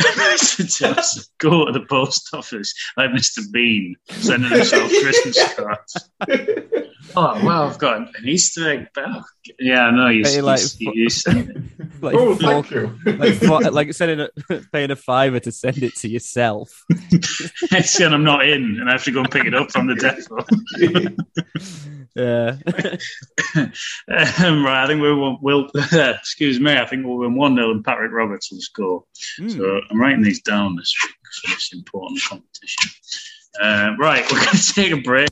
[1.40, 3.42] go to the post office like Mr.
[3.52, 6.10] Bean sending himself Christmas cards.
[7.16, 8.88] Oh well, I've got an Easter egg.
[8.98, 9.22] Oh,
[9.60, 10.24] yeah, no, you.
[10.24, 11.58] Hey, you, like, you, you sent it.
[12.02, 12.98] Like, oh, four- thank you.
[13.06, 14.30] like, four- like sending a,
[14.72, 16.70] paying a fiver to send it to yourself.
[17.72, 19.88] It's saying I'm not in, and I have to go and pick it up from
[19.88, 20.46] the depot.
[22.16, 22.58] Yeah.
[24.46, 25.40] um, right, I think we will.
[25.42, 26.78] We'll, excuse me.
[26.78, 29.04] I think we'll win one 0 and Patrick Roberts will score.
[29.38, 29.50] Hmm.
[29.50, 32.92] So I'm writing these down this week for this important competition.
[33.62, 35.30] Uh, right, we're going to take a break.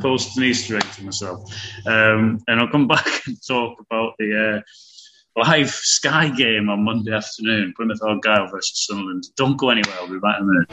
[0.00, 1.50] Post an Easter egg to myself,
[1.86, 7.12] um, and I'll come back and talk about the uh, live Sky game on Monday
[7.12, 9.24] afternoon, Plymouth Argyle versus Sunderland.
[9.36, 9.96] Don't go anywhere.
[10.00, 10.68] I'll be back in a minute.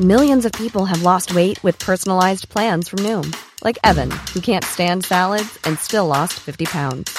[0.00, 3.34] Millions of people have lost weight with personalized plans from Noom,
[3.64, 7.18] like Evan, who can't stand salads and still lost 50 pounds.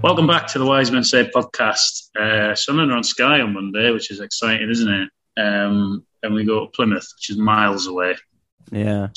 [0.00, 2.16] Welcome back to the Wise Men Say podcast.
[2.16, 5.10] Uh, Sunderland are on Sky on Monday, which is exciting, isn't it?
[5.36, 8.16] Um, and we go to Plymouth, which is miles away.
[8.70, 9.08] Yeah.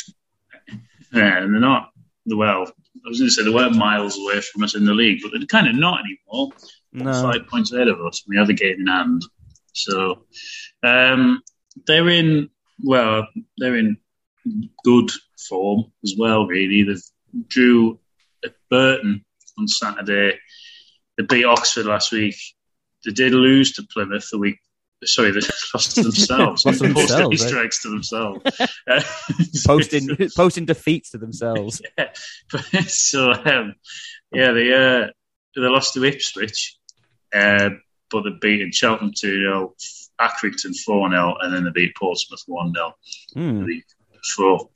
[1.13, 1.91] Yeah, and they're not,
[2.26, 2.63] well,
[3.06, 5.32] I was going to say they weren't miles away from us in the league, but
[5.32, 6.52] they're kind of not anymore.
[6.93, 7.13] No.
[7.21, 8.24] Five points ahead of us.
[8.28, 9.21] We have the game in hand.
[9.74, 10.26] So
[10.84, 11.41] um,
[11.88, 12.50] they're in,
[12.84, 13.97] well, they're in
[14.84, 15.10] good
[15.50, 16.84] form as well, really.
[16.84, 17.00] They
[17.48, 18.00] drew
[18.44, 19.24] at Burton
[19.58, 20.40] on Saturday.
[21.18, 22.36] They beat Oxford last week.
[23.06, 24.60] They did lose to Plymouth the week
[25.06, 25.40] sorry, they
[25.74, 26.66] lost to themselves.
[26.66, 28.42] Lost to Posted Easter eggs to themselves.
[28.90, 29.00] Uh,
[29.64, 31.84] posting posting defeats to themselves.
[31.98, 32.12] yeah.
[32.88, 33.76] so um,
[34.34, 35.08] yeah, they uh,
[35.56, 36.78] they lost to Ipswich,
[37.34, 37.70] uh,
[38.10, 39.76] but they beat Cheltenham two 0
[40.20, 42.96] Accrington four 0 and then they beat Portsmouth one 0
[43.36, 43.66] Hmm.
[44.24, 44.70] Before.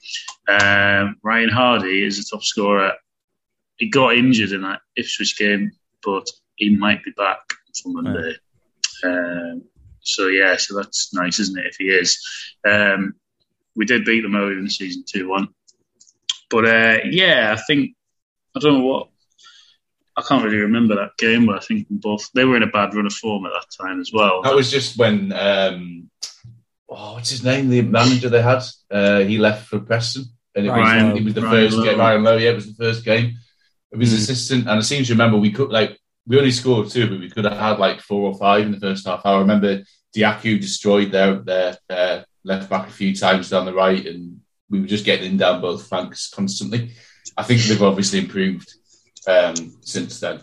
[0.48, 2.94] Um, Ryan Hardie is the top scorer.
[3.78, 5.72] He got injured in that Ipswich game,
[6.04, 7.40] but he might be back
[7.82, 8.36] for Monday.
[9.04, 9.64] Um,
[10.02, 11.68] so yeah, so that's nice, isn't it?
[11.68, 12.20] If he is,
[12.68, 13.14] um,
[13.76, 15.50] we did beat them earlier in the season two one,
[16.50, 17.96] but uh, yeah, I think
[18.56, 19.10] I don't know what.
[20.18, 22.94] I can't really remember that game, but I think both they were in a bad
[22.94, 24.42] run of form at that time as well.
[24.44, 26.10] That was just when um,
[26.90, 27.70] oh, what's his name?
[27.70, 28.64] The manager they had.
[28.92, 31.84] Uh, he left for Preston, and it Ryan- was it was the Ryan first Lowe.
[31.84, 32.00] game.
[32.00, 33.34] Ryan Lowe, yeah, it was the first game.
[33.92, 34.16] It was Hmm.
[34.18, 37.30] assistant, and I seem to remember we could like we only scored two, but we
[37.30, 39.22] could have had like four or five in the first half.
[39.26, 39.84] I remember
[40.16, 44.80] Dajaku destroyed their their uh, left back a few times down the right, and we
[44.82, 46.92] were just getting in down both flanks constantly.
[47.38, 48.74] I think they've obviously improved
[49.28, 50.42] um, since then.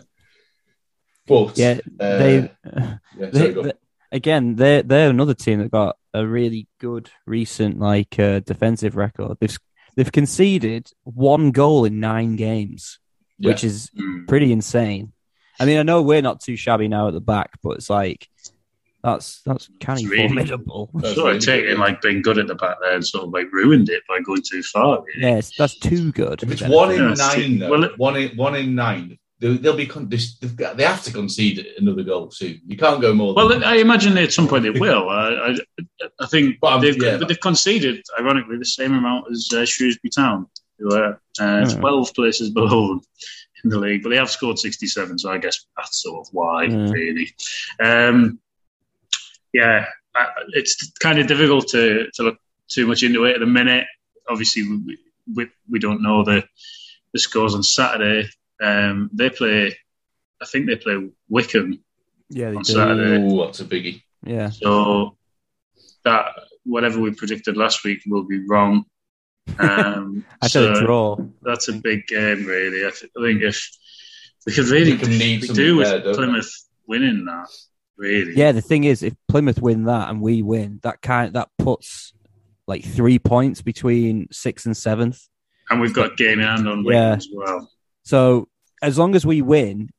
[1.27, 3.73] But Yeah, uh, they, yeah, they, sorry, they-
[4.11, 9.37] again they're they're another team that got a really good recent like uh, defensive record.
[9.39, 9.57] They've
[9.95, 12.99] they've conceded one goal in nine games,
[13.39, 13.49] Yeah.
[13.51, 14.27] which is Mm.
[14.27, 15.11] pretty insane.
[15.59, 18.27] I mean, I know we're not too shabby now at the back, but it's like
[19.03, 20.89] that's that's kind of really- formidable.
[20.95, 23.51] That's sort of taking like being good at the back there and sort of like
[23.51, 25.03] ruined it by going too far.
[25.03, 25.21] Really.
[25.27, 26.41] Yeah, it's, that's too good.
[26.41, 29.75] If it's one in nine, though, well, it- one in one in nine, they'll, they'll
[29.75, 32.61] be con- they've got, they have to concede another goal soon.
[32.65, 33.33] You can't go more.
[33.33, 35.09] Than Well, I imagine at some point they will.
[35.09, 37.17] I, I, I think But they've, yeah.
[37.17, 40.47] but they've conceded, ironically, the same amount as uh, Shrewsbury Town,
[40.79, 41.69] who are uh.
[41.69, 43.01] 12 places below them
[43.63, 44.03] in the league.
[44.03, 47.33] But they have scored 67, so I guess that's sort of why, really.
[47.83, 48.39] Um,
[49.53, 49.85] yeah,
[50.49, 53.85] it's kind of difficult to, to look too much into it at the minute.
[54.29, 54.97] Obviously, we,
[55.33, 56.43] we, we don't know the,
[57.13, 58.29] the scores on Saturday.
[58.63, 59.75] Um, they play,
[60.41, 61.79] I think they play Wigan
[62.29, 62.73] yeah, they on do.
[62.73, 63.23] Saturday.
[63.23, 64.01] Ooh, that's a biggie.
[64.25, 65.17] Yeah, So
[66.05, 66.27] that
[66.65, 68.85] whatever we predicted last week will be wrong.
[69.59, 71.17] Um, I said a so draw.
[71.41, 72.85] That's a big game, really.
[72.85, 73.69] I, th- I think if
[74.45, 76.17] we could really Wigan need we something do with there, don't they?
[76.17, 77.49] Plymouth winning that,
[77.97, 78.33] really.
[78.35, 82.13] Yeah, the thing is, if Plymouth win that and we win, that kind that puts
[82.65, 85.27] like three points between sixth and seventh.
[85.69, 87.15] And we've got game in hand on Wigan Yeah.
[87.15, 87.69] as well.
[88.03, 88.47] So
[88.83, 89.89] as long as we win,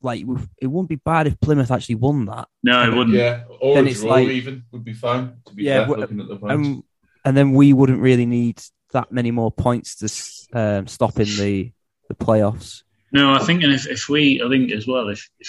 [0.00, 0.20] like
[0.62, 2.48] it wouldn't be bad if Plymouth actually won that.
[2.62, 3.16] No, it wouldn't.
[3.16, 5.32] Yeah, or Then a it's draw like- even would be fine.
[5.46, 6.54] To be Yeah, fair, looking at the points.
[6.68, 6.84] Um,
[7.24, 11.72] and then we wouldn't really need that many more points to um, stop in the
[12.08, 12.84] the playoffs.
[13.12, 15.48] No, I think, and if, if we, I think as well, if, if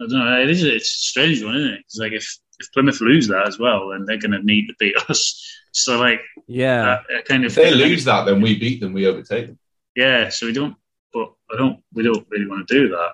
[0.00, 1.78] I don't know, it is it's a strange one, isn't it?
[1.78, 4.74] Because like if if Plymouth lose that as well, then they're going to need to
[4.78, 5.42] beat us.
[5.72, 8.92] So like Yeah, that, that kind of if they lose that, then we beat them.
[8.92, 9.58] We overtake them.
[9.94, 10.74] Yeah, so we don't,
[11.16, 13.12] but I don't, we don't really want to do that,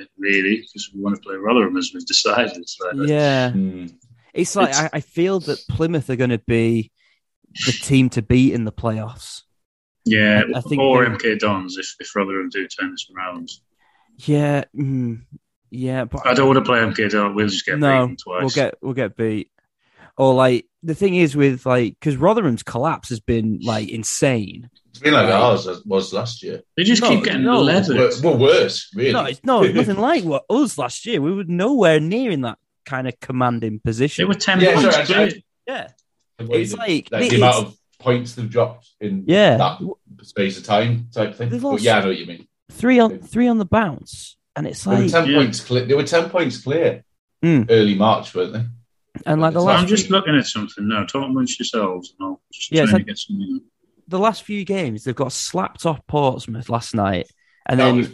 [0.00, 2.68] uh, really, because we want to play Rotherham as we've decided.
[2.68, 3.50] So, yeah.
[3.50, 3.86] Hmm.
[4.34, 6.90] It's like It's- I, I feel that Plymouth are going to be
[7.66, 9.42] the team to beat in the playoffs.
[10.04, 13.50] yeah, I think or MK Dons if, if Rotherham do turn this around.
[14.18, 15.22] Yeah, mm,
[15.70, 17.34] yeah, but I don't want to play MK Dons.
[17.34, 18.40] We'll just get no, beaten twice.
[18.40, 19.50] we'll get we'll get beat.
[20.16, 24.70] Or like the thing is with like because Rotherham's collapse has been like insane.
[24.90, 26.62] It's been like ours was last year.
[26.76, 27.60] they just No, keep getting no.
[27.60, 27.96] leathered.
[27.96, 29.12] Well, well, worse, really.
[29.12, 31.20] No, it's no it's nothing like what us last year.
[31.20, 34.28] We were nowhere near in that kind of commanding They position.
[34.28, 35.88] were ten Yeah, points sorry, I- I- yeah,
[36.40, 39.56] it's that- like- the it's- amount of points they've dropped in Yeah.
[39.56, 39.80] that
[40.22, 41.48] space of time type thing.
[41.50, 42.46] They've But yeah, I know what you mean.
[42.70, 45.38] three on three on the bounce, and it's They were like ten Yeah.
[45.38, 45.84] points clear.
[45.84, 47.04] They were ten points clear
[47.42, 47.62] Hmm.
[47.68, 48.64] early March, weren't they?
[49.26, 51.04] And like the So So last I'm just few, looking at something now.
[51.04, 53.60] Talk amongst yourselves, and I'll just Yeah, try it's to like- get something.
[54.08, 57.26] the last few games they've got slapped off Portsmouth last night,
[57.66, 58.10] and That then was-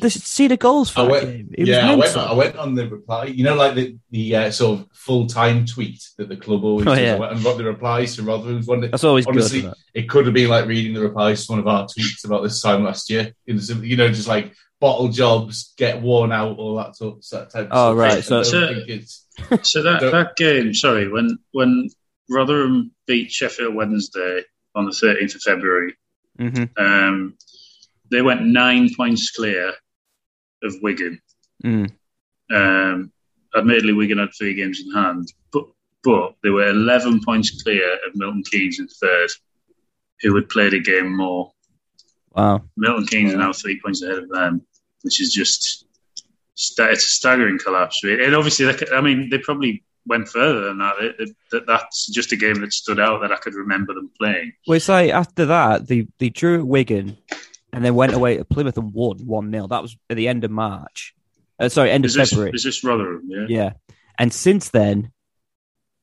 [0.00, 1.54] the, see the goals for I that went- game.
[1.58, 2.28] It yeah, I was went.
[2.30, 3.24] I went on the reply.
[3.24, 6.86] You know, like the the uh, sort of full time tweet that the club always
[6.86, 7.00] Oh, does.
[7.00, 7.14] yeah.
[7.16, 8.80] I went and got the replies to Rotherham's one.
[8.82, 9.66] That's always honestly, good.
[9.68, 12.44] isn't it could have been like reading the replies to one of our tweets about
[12.44, 13.32] this time last year.
[13.46, 17.50] You know, you know, just like bottle jobs, get worn out, all that sort that
[17.50, 17.98] type of Oh, stuff.
[17.98, 21.88] right, so- So- So that, that game, sorry, when when
[22.28, 24.42] Rotherham beat Sheffield Wednesday
[24.74, 25.94] on the 13th of February,
[26.38, 26.52] it?
[26.52, 26.70] Mhm.
[26.78, 27.34] um,
[28.10, 29.72] they went nine points clear
[30.62, 31.20] of Wigan.
[31.64, 31.90] Mm.
[32.50, 33.12] Um,
[33.56, 35.64] admittedly, Wigan had three games in hand, but
[36.04, 39.30] but they were 11 points clear of Milton Keynes in third,
[40.20, 41.52] who had played a game more.
[42.34, 42.64] Wow.
[42.76, 44.62] Milton Keynes are now three points ahead of them,
[45.02, 45.84] which is just
[46.54, 48.02] sta- it's a staggering collapse.
[48.04, 48.24] Really.
[48.24, 50.96] And obviously, they I mean, they probably went further than that.
[51.00, 51.66] It, it, that.
[51.66, 54.52] That's just a game that stood out that I could remember them playing.
[54.66, 57.16] Well, it's like after that, they, they drew at Wigan
[57.72, 59.66] and then went away to Plymouth and won 1 0.
[59.68, 61.14] That was at the end of March.
[61.60, 62.52] Uh, sorry, end of Is this, February.
[62.54, 63.22] is this Rotherham?
[63.26, 63.46] Yeah.
[63.48, 63.72] Yeah.
[64.18, 65.12] And since then,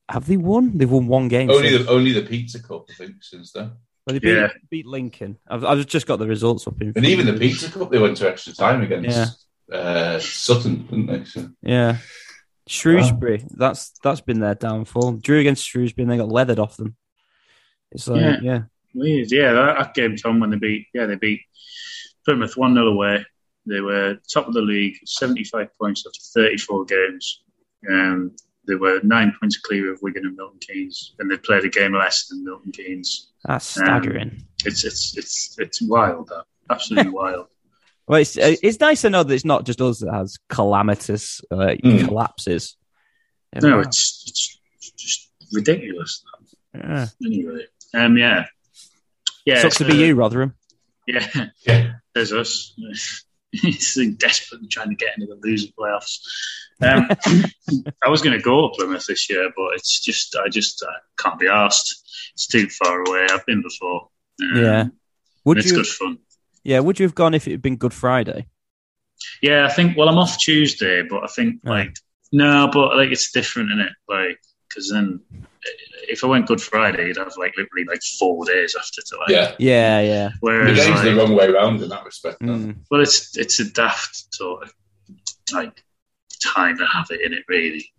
[0.10, 0.78] have they won?
[0.78, 1.50] They've won one game.
[1.50, 1.86] Only since.
[1.86, 3.72] the only the Pizza Cup, I think, since then.
[4.06, 4.50] Well, they beat, Yeah.
[4.70, 5.38] beat Lincoln.
[5.48, 7.34] I've, I've just got the results up in And even the.
[7.34, 11.24] Pizza Cup, they went to extra time against uh, Sutton, didn't they?
[11.26, 11.98] So, Yeah.
[12.68, 15.14] Shrewsbury, that's that's been their downfall.
[15.14, 16.96] Drew against Shrewsbury and they got leathered off them.
[17.92, 18.38] It's like, Yeah.
[18.42, 18.62] yeah.
[18.96, 19.32] Weird.
[19.32, 21.42] Yeah, that, that game, Tom, when they beat, yeah, they beat
[22.26, 23.26] Plymouth 1 0 away.
[23.68, 27.44] They were top of the league, 75 points after 34 games.
[27.92, 28.36] Um,
[28.68, 31.94] they were nine points clear of Wigan and Milton Keynes, and they played a game
[31.94, 33.32] less than Milton Keynes.
[33.46, 34.44] That's Um, staggering.
[34.66, 36.30] It's it's it's it's wild.
[36.30, 37.48] That absolutely wild.
[38.08, 41.42] Well, it's, uh, it's nice to know that it's not just us that has calamitous
[41.52, 42.08] uh, Mm.
[42.08, 42.78] collapses.
[43.62, 46.24] No, it's it's just ridiculous.
[46.76, 47.08] Yeah.
[47.26, 48.46] Anyway, um, yeah,
[49.46, 49.62] yeah.
[49.62, 50.54] Sucks to be you, Rotherham.
[51.08, 51.28] Yeah,
[51.66, 51.94] yeah.
[52.14, 52.74] there's us.
[53.62, 56.20] He's desperately trying to get into the loser playoffs.
[56.82, 57.08] Um,
[58.06, 60.92] I was going to go to Plymouth this year, but it's just I just uh,
[61.22, 62.02] can't be asked.
[62.34, 63.28] It's too far away.
[63.32, 64.10] I've been before.
[64.42, 64.86] Um, Yeah.
[65.46, 65.76] Would it's you?
[65.78, 66.18] good fun.
[66.64, 66.80] Yeah.
[66.80, 68.48] Would you have gone if it had been Good Friday?
[69.42, 69.96] Yeah, I think.
[69.98, 71.70] Well, I'm off Tuesday, but I think Oh.
[71.70, 71.96] like
[72.32, 73.94] no, but like it's different in it.
[74.10, 75.22] Like because then
[76.08, 79.30] if I went Good Friday, you'd have like literally like four days after to like.
[79.30, 79.56] yeah.
[79.60, 80.00] Yeah.
[80.02, 80.28] Yeah.
[80.30, 82.42] The Whereas game's the wrong way around in that respect.
[82.42, 82.78] Mm.
[82.92, 84.74] well, it's it's a daft sort of
[85.54, 85.84] like
[86.44, 87.92] time to have it in it really.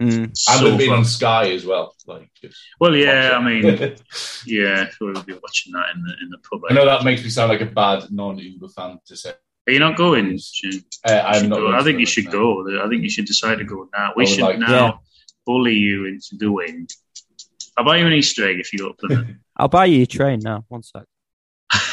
[0.00, 0.24] Mm.
[0.24, 0.96] And So they've been far.
[0.98, 1.94] on Sky as well.
[2.06, 3.94] Like, just Well, yeah, I mean,
[4.46, 6.62] yeah, we'll be watching that in the in the pub.
[6.68, 9.32] I know that makes me sound like a bad non-Uber fan to say.
[9.66, 10.38] Are you not going?
[10.52, 10.82] June?
[11.08, 11.58] Uh, I'm not.
[11.60, 11.72] go.
[11.72, 12.32] I think you should no.
[12.64, 12.84] go.
[12.84, 14.12] I think you should decide to go now.
[14.16, 14.92] We should like- now Yeah.
[15.46, 16.86] bully you into going.
[17.76, 19.36] I'll buy you an Easter egg if you go to Plymouth.
[19.56, 20.64] I'll buy you a train now.
[20.68, 21.04] One sec.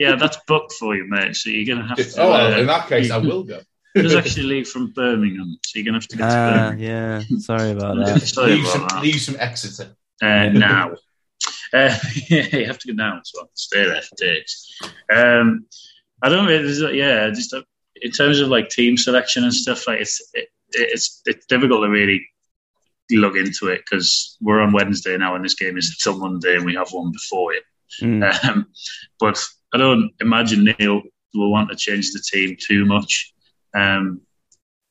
[0.00, 1.36] yeah, that's booked for you, mate.
[1.36, 2.14] So you're gonna have to.
[2.22, 3.60] oh, uh, in that case, I will go.
[3.94, 7.26] it does actually leave from Birmingham, so you're gonna have to get to Ah, Birmingham.
[7.30, 7.38] yeah.
[7.38, 8.20] Sorry about that.
[8.22, 9.02] Sorry leave, about some, that.
[9.02, 9.96] leave some Exeter.
[10.22, 10.92] uh, now.
[11.72, 11.94] Uh,
[12.28, 13.50] you have to go now as well.
[13.54, 14.74] Stay there for days.
[15.14, 15.66] Um,
[16.22, 17.62] I don't really, yeah, just uh,
[18.00, 21.88] in terms of like team selection and stuff, like it's it, it's it's difficult to
[21.90, 22.26] really
[23.16, 26.64] look into it because we're on Wednesday now and this game is until Monday and
[26.64, 27.62] we have one before it.
[28.02, 28.44] Mm.
[28.44, 28.66] Um,
[29.18, 29.42] but
[29.72, 31.02] I don't imagine Neil
[31.34, 33.32] will want to change the team too much.
[33.74, 34.20] Um,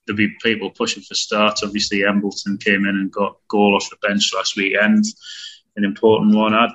[0.06, 1.63] there'll be people pushing for starts.
[1.63, 5.06] Obviously, Embleton came in and got goal off the bench last weekend,
[5.75, 6.53] an important one.
[6.53, 6.71] I'd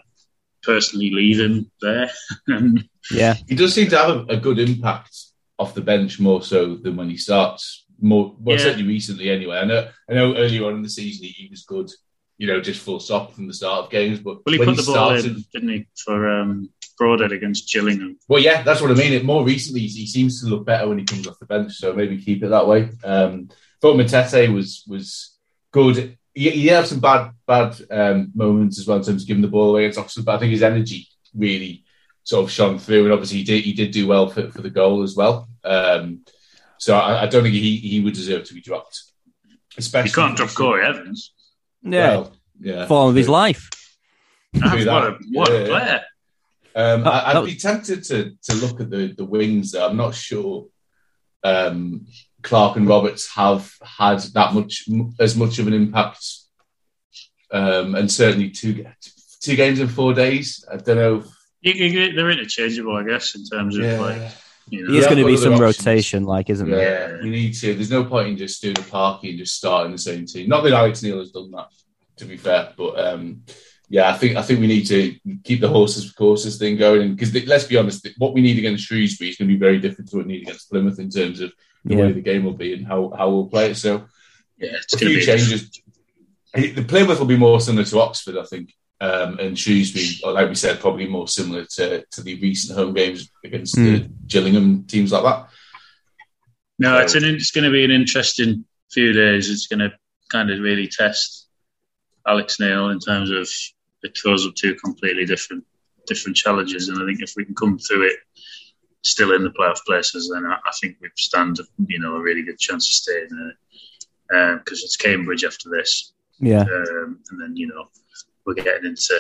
[0.62, 2.10] personally leave him there.
[2.48, 3.34] Um, Yeah.
[3.48, 5.16] He does seem to have a, a good impact
[5.58, 7.81] off the bench more so than when he starts.
[8.02, 8.64] More, well, Yeah.
[8.64, 9.58] certainly recently anyway.
[9.58, 11.88] I know, I know earlier on in the season he, he was good,
[12.36, 14.18] you know, just full stop from the start of games.
[14.18, 18.18] But well, he put the ball started, in, didn't he, for um, Broadhead against Gillingham?
[18.28, 19.12] Well, yeah, that's what I mean.
[19.12, 21.74] It more recently, he seems to look better when he comes off the bench.
[21.74, 22.90] So maybe keep it that way.
[23.04, 23.48] Um,
[23.80, 25.36] thought Matete was was
[25.70, 26.18] good.
[26.34, 29.48] He, he had some bad bad um, moments as well in terms of giving the
[29.48, 31.84] ball away against Oxford, but I think his energy really
[32.24, 34.70] sort of shone through, and obviously he did he did do well for, for the
[34.70, 35.48] goal as well.
[35.64, 36.24] Um,
[36.84, 38.96] so I, I don't think he, he would deserve to be dropped.
[39.78, 41.32] Especially You can't drop Corry Evans.
[41.82, 42.08] Yeah.
[42.08, 43.68] Well, yeah, Form of his life.
[44.62, 46.00] Ah, Do what a what Yeah, a player!
[46.74, 49.70] Um, Oh, I, that I'd was- be tempted to to look at the the wings.
[49.72, 49.82] There.
[49.88, 50.66] I'm not sure
[51.44, 52.06] um,
[52.42, 56.24] Clark and Roberts have had that much as much of an impact,
[57.50, 58.84] um, and certainly two
[59.40, 60.64] two games in four days.
[60.70, 61.24] I don't know.
[61.62, 64.22] You, you, they're interchangeable, I guess, in terms of like
[64.68, 64.92] you know.
[64.92, 65.78] There's going to be some options.
[65.78, 67.16] rotation, like, isn't there?
[67.18, 67.74] Yeah, you need to.
[67.74, 70.48] There's no point in just doing a parky and just starting the same team.
[70.48, 71.68] Not that Alex Neil has done that,
[72.16, 73.42] to be fair, but um,
[73.88, 77.14] yeah, I think I think we need to keep the horses for courses thing going.
[77.14, 80.10] Because let's be honest, what we need against Shrewsbury is going to be very different
[80.10, 81.52] to what we need against Plymouth in terms of
[81.84, 82.02] the Yeah.
[82.02, 83.74] way the game will be and how, how we'll play it.
[83.76, 84.04] So
[84.58, 85.82] yeah, it's a few be changes.
[86.54, 88.72] The Plymouth will be more similar to Oxford, I think,
[89.02, 93.28] um, and Shrewsbury, like we said, probably more similar to, to the recent home games
[93.44, 95.48] against the Gillingham teams like that.
[96.78, 99.50] No, it's an it's going to be an interesting few days.
[99.50, 99.90] It's going to
[100.30, 101.48] kind of really test
[102.26, 103.48] Alex Neil in terms of
[104.04, 105.64] it throws up two completely different
[106.06, 108.16] different challenges, and I think if we can come through it
[109.04, 111.58] still in the playoff places, then I, I think we stand
[111.88, 113.52] you know a really good chance of staying
[114.30, 116.62] there because it's Cambridge after this, Yeah.
[116.62, 117.88] um, and then you know
[118.46, 119.18] we're getting into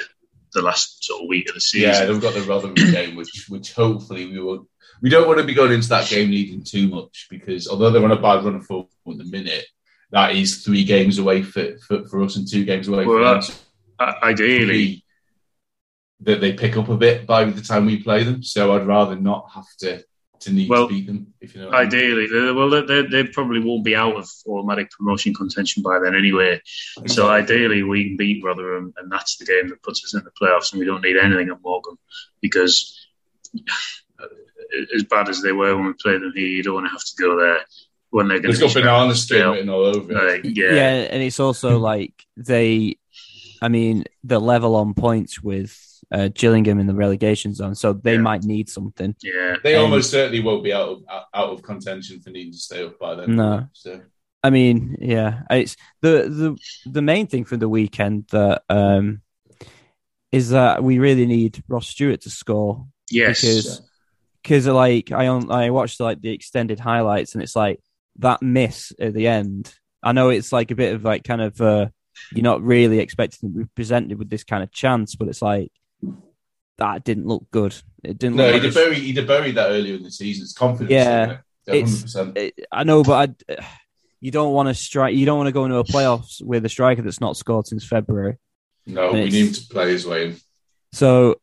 [0.52, 1.90] the last sort of week of the season.
[1.90, 4.68] Yeah, they've got the Rotherham game, which which hopefully we will.
[5.00, 8.04] We don't want to be going into that game needing too much because although they're
[8.04, 9.66] on a bad run of form at the minute,
[10.12, 13.46] that is three games away for, for, for us and two games away Well, for
[13.46, 13.56] them.
[13.98, 15.04] Uh, ideally,
[16.20, 18.42] that they pick up a bit by the time we play them.
[18.42, 20.04] So I'd rather not have to
[20.42, 21.34] to need Well, to beat them.
[21.40, 21.86] If you know, what I mean.
[21.88, 25.98] ideally, they, well, they, they, they probably won't be out of automatic promotion contention by
[25.98, 26.60] then anyway.
[27.06, 30.30] So ideally, we can beat Rotherham, and that's the game that puts us in the
[30.30, 31.96] playoffs, and we don't need anything at Morgan
[32.40, 33.08] because
[34.20, 34.26] uh,
[34.94, 37.04] as bad as they were when we played them here, you don't want to have
[37.04, 37.60] to go there
[38.10, 40.12] when they're going it's to got banana skin written all over.
[40.12, 40.72] Like, yeah.
[40.72, 42.98] yeah, and it's also like they,
[43.60, 48.14] I mean, the level on points with uh, Gillingham in the relegation zone, so they
[48.14, 48.20] Yeah.
[48.20, 49.16] might need something.
[49.22, 49.56] yeah.
[49.64, 52.58] They Um, almost certainly won't be out of out out of contention for needing to
[52.58, 53.36] stay up by then.
[53.36, 53.66] No.
[53.72, 54.00] So
[54.42, 59.22] I mean, yeah, it's the the the main thing for the weekend that um
[60.30, 63.82] is that we really need Ross Stewart to score Yes, because
[64.42, 67.80] because like I on I watched like the extended highlights and it's like
[68.18, 69.74] that miss at the end.
[70.02, 71.86] I know it's like a bit of like kind of uh
[72.32, 75.70] you're not really expecting to be presented with this kind of chance, but it's like
[76.82, 77.74] that didn't look good.
[78.02, 78.36] It didn't.
[78.36, 80.42] no, look he'd have buried he'd have buried that earlier in the season.
[80.42, 80.90] It's confidence.
[80.90, 81.74] Yeah, it?
[81.74, 82.36] it's- 100%.
[82.36, 83.56] it- I know, but I,
[84.20, 85.14] you don't want to strike.
[85.14, 87.84] You don't want to go into a playoffs with a striker that's not scored since
[87.86, 88.36] February.
[88.86, 90.36] no, we need him to play his way in.
[90.92, 91.36] So,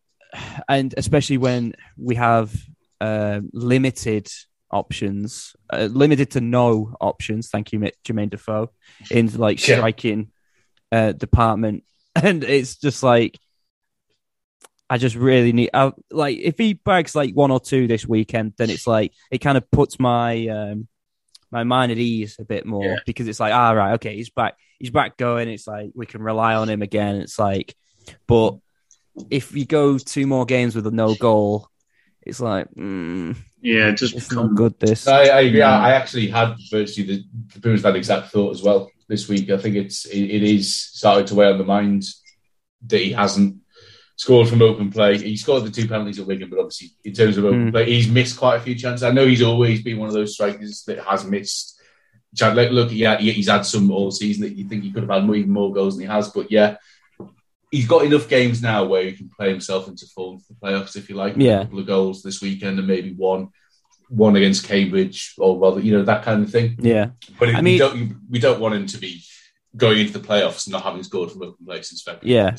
[0.67, 2.53] and especially when we have
[3.01, 4.29] uh, limited
[4.71, 7.49] options, uh, limited to no options.
[7.49, 8.71] Thank you, Jermaine Defoe,
[9.09, 9.77] in like Yeah.
[9.77, 10.31] striking
[10.91, 11.83] uh, department,
[12.15, 13.39] and it's just like
[14.89, 15.69] I just really need.
[15.73, 19.37] I, like if he bags like one or two this weekend, then it's like it
[19.39, 20.87] kind of puts my um,
[21.51, 22.95] my mind at ease a bit more Yeah.
[23.05, 25.47] because it's like, all right, okay, he's back, he's back going.
[25.47, 27.17] It's like we can rely on him again.
[27.17, 27.75] It's like,
[28.27, 28.57] but
[29.29, 31.67] if you go two more games with a no goal,
[32.21, 33.91] it's like mm, yeah.
[33.91, 34.79] Just it's become not good.
[34.79, 35.61] This I, I agree.
[35.61, 37.23] I I actually had virtually the,
[37.53, 39.49] the pretty that exact thought as well this week.
[39.51, 42.03] I think it's it, it is starting to weigh on the mind
[42.87, 43.57] that he hasn't
[44.19, 45.17] scored from open play.
[45.17, 47.71] He scored the two penalties at Wigan, but obviously in terms of open Mm.
[47.71, 49.01] play, he's missed quite a few chances.
[49.03, 51.79] I know he's always been one of those strikers that has missed.
[52.39, 55.09] Like, look, yeah, he- he's had some all season that you think he could have
[55.09, 56.75] had more, even more goals than he has, but yeah.
[57.71, 60.97] He's got enough games now where he can play himself into form for the playoffs,
[60.97, 61.35] if you like.
[61.37, 61.61] Yeah.
[61.61, 63.49] A couple of goals this weekend and maybe one
[64.09, 66.75] one against Cambridge or rather, you know, that kind of thing.
[66.81, 69.21] yeah, But I we mean- don't we don't want him to be
[69.77, 72.35] going into the playoffs and not having scored from open play since February.
[72.35, 72.55] Yeah.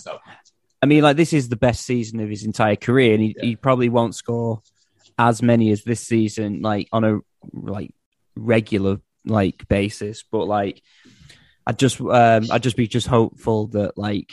[0.81, 3.23] Because that- I mean, like this is the best season of his entire career, and
[3.23, 3.45] he, Yeah.
[3.45, 4.63] he probably won't score
[5.19, 7.19] as many as this season, like on a
[7.53, 7.93] like
[8.37, 10.25] regular like basis.
[10.31, 10.83] But like,
[11.67, 14.31] I just um I'd just be just hopeful that like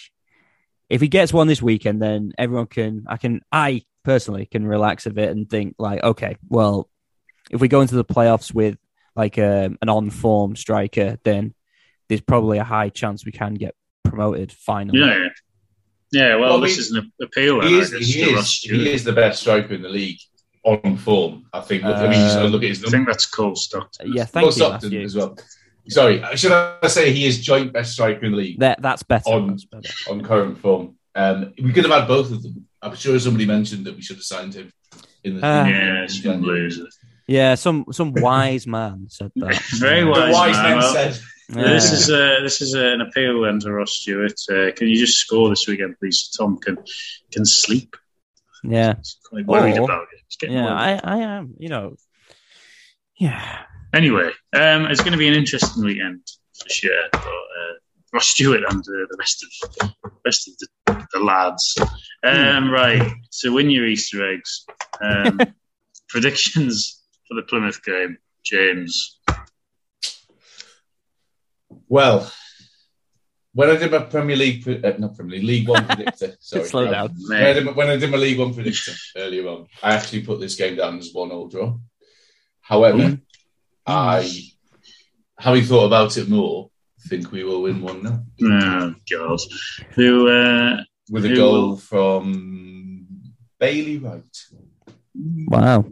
[0.89, 5.05] if he gets one this weekend, then everyone can I can I personally can relax
[5.05, 6.89] a bit and think like, okay, well,
[7.51, 8.77] if we go into the playoffs with
[9.15, 11.53] like um, an on form striker, then
[12.07, 13.75] there's probably a high chance we can get
[14.05, 14.99] promoted finally.
[14.99, 15.27] yeah,
[16.11, 16.21] yeah.
[16.29, 17.61] Yeah, well, Well, this we- is an appeal.
[17.61, 20.19] he is he is he is the best striker in the league
[20.63, 21.45] on form.
[21.53, 21.83] I think.
[21.83, 24.13] Look, I mean, just look at his I think that's Cole Stockton.
[24.13, 25.01] Yeah, thank Well, you, Stockton Matthew.
[25.05, 25.37] as well.
[25.89, 29.29] Sorry, should I say he is joint best striker in the league That that's better.
[29.29, 29.89] On- that's better.
[30.09, 30.95] on current form?
[31.15, 32.67] Um, we could have had both of them.
[32.81, 34.71] I'm sure somebody mentioned that we should have signed him
[35.23, 35.65] in the Ah.
[35.65, 36.79] Yeah, some blues.
[37.27, 39.55] Yeah, some some wise man said that.
[39.79, 40.33] Very The wise.
[40.33, 40.77] wise man.
[40.77, 41.19] Well, said.
[41.49, 41.63] Yeah.
[41.73, 44.33] This is uh, this is uh, an appeal then to Ross Stewart.
[44.51, 46.29] Uh, can you just score this weekend, please?
[46.37, 46.77] Tom can
[47.31, 47.95] can sleep.
[48.63, 50.49] yeah, He's quite worried Or- about it.
[50.49, 50.65] Yeah.
[50.65, 50.73] worried.
[50.73, 51.53] I I am.
[51.57, 51.95] You know.
[53.17, 53.59] Yeah.
[53.93, 56.21] Anyway, um, it's going to be an interesting weekend
[56.61, 57.03] for sure.
[57.13, 57.73] But, uh,
[58.13, 59.45] Ross Stewart and uh, the rest
[59.81, 59.91] of
[60.25, 61.77] rest of the, the lads.
[62.23, 64.65] Um, right so win your Easter eggs.
[65.01, 65.39] Um,
[66.09, 69.16] predictions for the Plymouth game, James.
[71.87, 72.31] Well,
[73.53, 76.35] when I did my Premier League, pre- uh, not Premier League, League One predictor.
[76.39, 77.15] Sorry, Slow down.
[77.27, 80.21] When I, did my, when I did my League One predictor earlier on, I actually
[80.23, 81.77] put this game down as one all draw.
[82.61, 83.21] However, Mm.
[83.85, 84.29] I,
[85.39, 86.69] having thought about it more,
[87.07, 89.39] think we will win one 0 Oh God,
[89.95, 90.27] who?
[90.27, 91.77] Uh, with a Who goal will?
[91.77, 93.07] from
[93.59, 94.37] Bailey Wright,
[95.15, 95.85] Wow.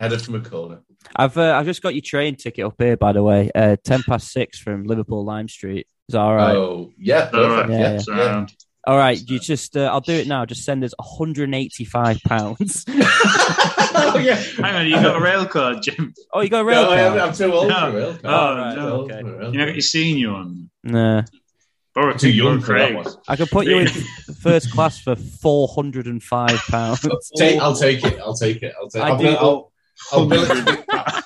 [0.00, 0.80] header from a corner.
[1.16, 3.50] I've uh, I've just got your train ticket up here, by the way.
[3.54, 5.86] Uh, ten past six from Liverpool Lime Street.
[6.08, 6.54] Is that all right?
[6.56, 8.08] Oh, yeah, all right, perfect.
[8.08, 8.46] Yeah, Yeah, yeah.
[8.86, 9.20] All right.
[9.28, 10.44] You just uh, I'll do it now.
[10.46, 12.84] Just send us 185 pounds.
[12.88, 14.34] oh, yeah.
[14.34, 16.14] Hang on, you got a rail card, Jim?
[16.32, 17.20] oh, you got a rail No, I am, card?
[17.28, 17.74] I'm too old No.
[17.78, 18.24] for a rail card.
[18.24, 18.88] Oh, right, no.
[18.88, 19.22] Too old okay.
[19.22, 20.70] for a You know, got your senior one.
[20.82, 21.22] Nah.
[21.94, 22.94] Borough Too young Borough for that Craig.
[23.04, 23.14] one.
[23.28, 23.86] I could put you in
[24.40, 27.04] first class for four hundred and five pounds.
[27.04, 28.20] I'll take it.
[28.20, 28.74] I'll take it.
[28.80, 29.02] I'll take.
[29.02, 29.69] I I'll, do- bill,
[30.12, 30.48] I'll, I'll bill it.
[30.48, 31.22] To the,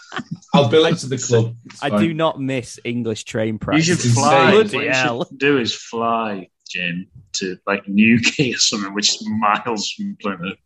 [0.55, 1.57] I'll bill it to the club.
[1.67, 2.01] It's I fine.
[2.01, 3.89] do not miss English train prices.
[3.89, 4.11] You practice.
[4.13, 4.45] should fly.
[4.45, 4.59] insane.
[4.59, 5.25] What Bloody you hell.
[5.25, 10.59] should do is fly, Jim, to like Newquay or something, which is miles from Plymouth,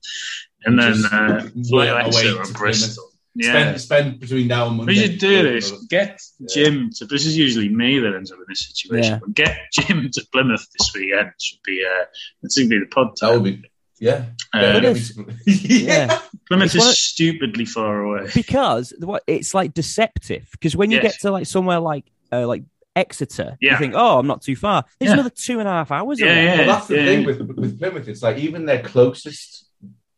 [0.65, 3.05] and then Just uh, fly away to Exeter to or Bristol.
[3.35, 3.51] Yeah.
[3.53, 4.95] Spend, spend between now and Monday.
[4.95, 5.71] We should do this.
[5.89, 6.47] Get Yeah.
[6.53, 7.05] Jim to.
[7.05, 9.13] This is usually me that ends up in this situation.
[9.13, 9.19] Yeah.
[9.21, 11.31] But get Jim to Plymouth this weekend.
[11.41, 11.85] Should be.
[11.89, 12.05] Uh,
[12.43, 13.13] it's going to be the pod.
[13.21, 13.71] That would be.
[14.01, 14.25] Yeah.
[14.53, 18.28] Uh, Yeah, Plymouth- get me to- yeah, Plymouth It's is of- stupidly far away.
[18.34, 20.49] because what it's like deceptive.
[20.53, 21.12] Because when you Yes.
[21.14, 22.64] get to like somewhere like uh, like
[22.96, 24.84] Exeter, you think, oh, I'm not too far.
[24.99, 25.14] There's Yeah.
[25.14, 26.18] another two and a half hours.
[26.18, 26.44] Yeah, away.
[26.44, 26.57] yeah.
[26.59, 27.05] Well, that's the yeah.
[27.05, 28.09] thing with with Plymouth.
[28.09, 29.66] It's like even their closest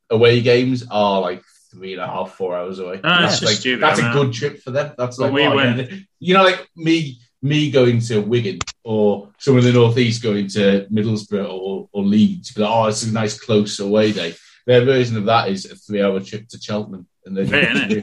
[0.09, 3.01] away games are like three and a half, four hours away.
[3.05, 4.93] Ah, that's it's like stupid, that's a good trip for them.
[4.99, 9.29] That's But like we oh, went- you know, like me me going to Wigan or
[9.39, 12.53] someone in the northeast going to Middlesbrough or, or Leeds.
[12.53, 14.35] But, oh, it's a nice close away day.
[14.71, 17.05] Their version of that is a three hour trip to Cheltenham.
[17.25, 18.01] And then Yeah,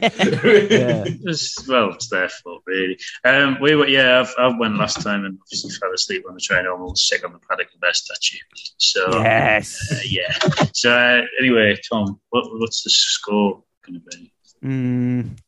[0.70, 1.04] Yeah.
[1.24, 2.98] It's, well, it's their fault, really.
[3.24, 6.40] Um, we were, yeah, I've, I went last time and obviously fell asleep on the
[6.42, 6.66] train.
[6.66, 8.36] I was sick on the paddock and best statue.
[8.76, 9.78] So, Yes.
[9.90, 10.34] uh, yeah.
[10.74, 14.30] So, uh, anyway, Tom, what, what's the score going to be?
[14.62, 15.38] Mm,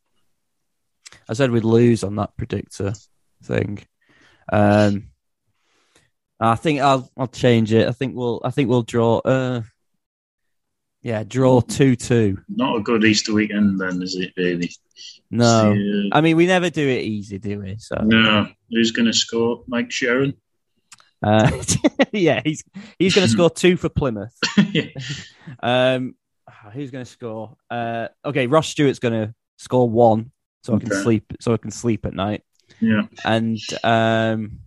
[1.28, 2.94] I said we'd lose on that predictor
[3.44, 3.80] thing.
[4.50, 5.08] Um,
[6.40, 7.86] I think I'll I'll change it.
[7.86, 9.18] I think we'll I think we'll draw.
[9.18, 9.62] Uh,
[11.02, 12.38] yeah, draw two two.
[12.48, 14.70] Not a good Easter weekend, then, is it, really?
[15.30, 16.08] No, Yeah.
[16.12, 17.76] I mean we never do it easy, do we?
[17.78, 18.48] So No.
[18.70, 19.62] Who's going to score?
[19.66, 20.34] Mike Sharon?
[21.22, 21.50] uh,
[22.12, 22.64] yeah, he's
[22.98, 24.36] he's going to score two for Plymouth.
[24.72, 24.86] yeah.
[25.62, 26.14] Um,
[26.72, 27.56] who's going to score?
[27.70, 30.32] Uh, okay, Ross Stewart's going to score one,
[30.62, 31.32] so I can sleep.
[31.40, 32.42] So I can sleep at night.
[32.80, 33.02] Yeah.
[33.24, 34.60] And um,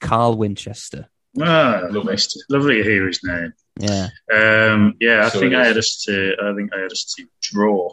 [0.00, 1.08] Carl Winchester.
[1.40, 2.16] Ah, Lovely.
[2.48, 3.52] lovely to hear his name.
[3.78, 4.08] Yeah.
[4.32, 6.34] Um, yeah, I So think I had us to.
[6.42, 7.90] I think I had us to draw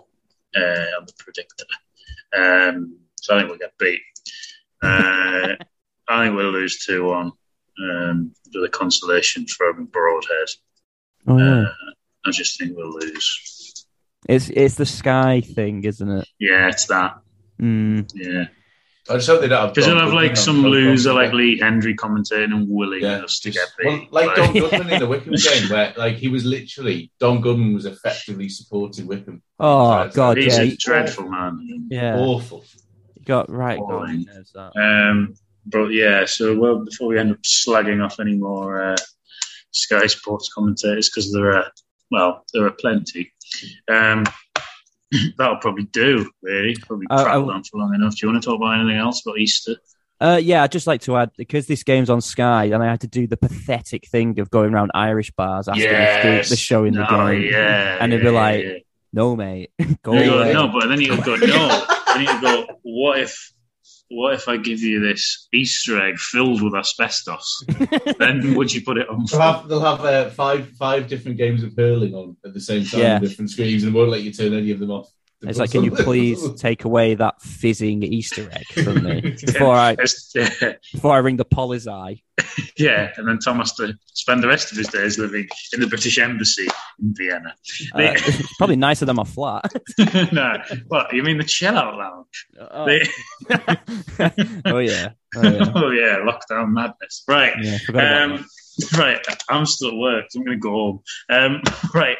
[0.55, 1.65] uh, on the predictor.
[2.36, 4.01] Um, so I think we'll get beat.
[4.81, 5.55] Uh,
[6.07, 7.31] I think we'll lose two one
[7.81, 10.47] um, with a consolation from Broadhead.
[11.27, 11.61] Oh, yeah.
[11.63, 11.73] Uh,
[12.25, 13.86] I just think we'll lose.
[14.29, 16.27] It's it's the sky thing, isn't it?
[16.39, 17.17] Yeah, it's that.
[17.61, 18.45] Mm, Yeah,
[19.10, 19.74] I just hope they don't have.
[19.74, 23.01] because Don they'll have like some on- loser on- like Lee Hendrie commentating and willing
[23.01, 26.16] Yeah, us to just- get well, like Don Goodman in the Wycombe game, where like
[26.16, 29.41] he was literally Don Goodman was effectively supporting Wycombe.
[29.60, 31.88] Oh Right, God, He's yeah, a dreadful man.
[31.91, 32.16] yeah.
[32.18, 32.64] Awful.
[33.16, 33.80] You got right.
[33.80, 34.10] God,
[34.54, 34.72] that.
[34.78, 35.34] Um,
[35.66, 38.95] but yeah, so well before we end up slagging off any more uh,
[39.72, 41.72] Sky Sports commentators because there are
[42.12, 43.32] well there are plenty.
[43.89, 44.24] Um,
[45.38, 46.30] that'll probably do.
[46.41, 48.16] Really, probably Uh, prattled on for long enough.
[48.16, 49.76] Do you want to talk about anything else about Easter?
[50.20, 53.01] Uh, yeah, I'd just like to add because this game's on Sky, and I had
[53.01, 56.86] to do the pathetic thing of going around Irish bars asking if the, the show
[56.86, 58.78] in the no, game, yeah, and they'd be like, yeah.
[59.11, 59.72] "No, mate,
[60.03, 61.86] go away." no, but then you'd go no.
[62.07, 63.53] then you go, what if?
[64.14, 67.66] What if I give you this Easter egg filled with asbestos?
[68.20, 69.26] then would you put it on?
[69.30, 72.86] They'll have, they'll have uh, five five different games of hurling on at the same
[72.86, 73.20] time, Yeah.
[73.20, 75.09] different screens, and won't let you turn any of them off.
[75.44, 79.91] It's like, can you please take away that fizzing Easter egg from me before I
[79.91, 82.24] It's- yeah, before I ring the policy?
[82.78, 85.88] yeah, and then Tom has to spend the rest of his days living in the
[85.88, 86.68] British Embassy
[87.00, 87.54] in Vienna.
[87.94, 89.72] Uh, it's probably nicer than my flat.
[90.32, 92.48] no, what you mean the chill out lounge?
[92.72, 92.86] oh.
[92.86, 97.24] The- oh yeah, oh yeah, oh yeah, lockdown madness.
[97.28, 97.54] Right.
[97.62, 98.24] yeah.
[98.24, 98.46] Um,
[98.98, 99.20] right,
[99.50, 100.26] I'm still at work.
[100.30, 101.00] So I'm going to go home.
[101.30, 101.62] Um,
[101.94, 102.18] right,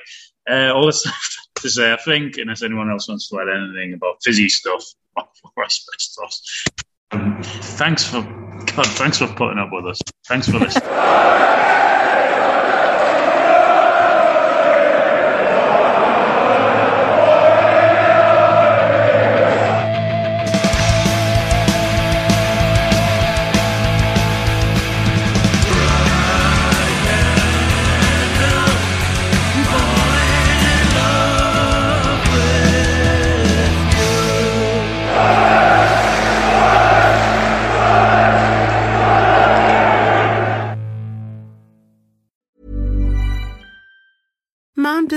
[0.50, 3.94] uh, all that's left to say, I think, unless anyone else wants to add anything
[3.94, 4.84] about fizzy stuff
[5.56, 6.66] or asbestos.
[7.78, 8.88] Thanks for God.
[8.88, 10.02] Thanks for putting up with us.
[10.28, 10.84] Thanks for listening.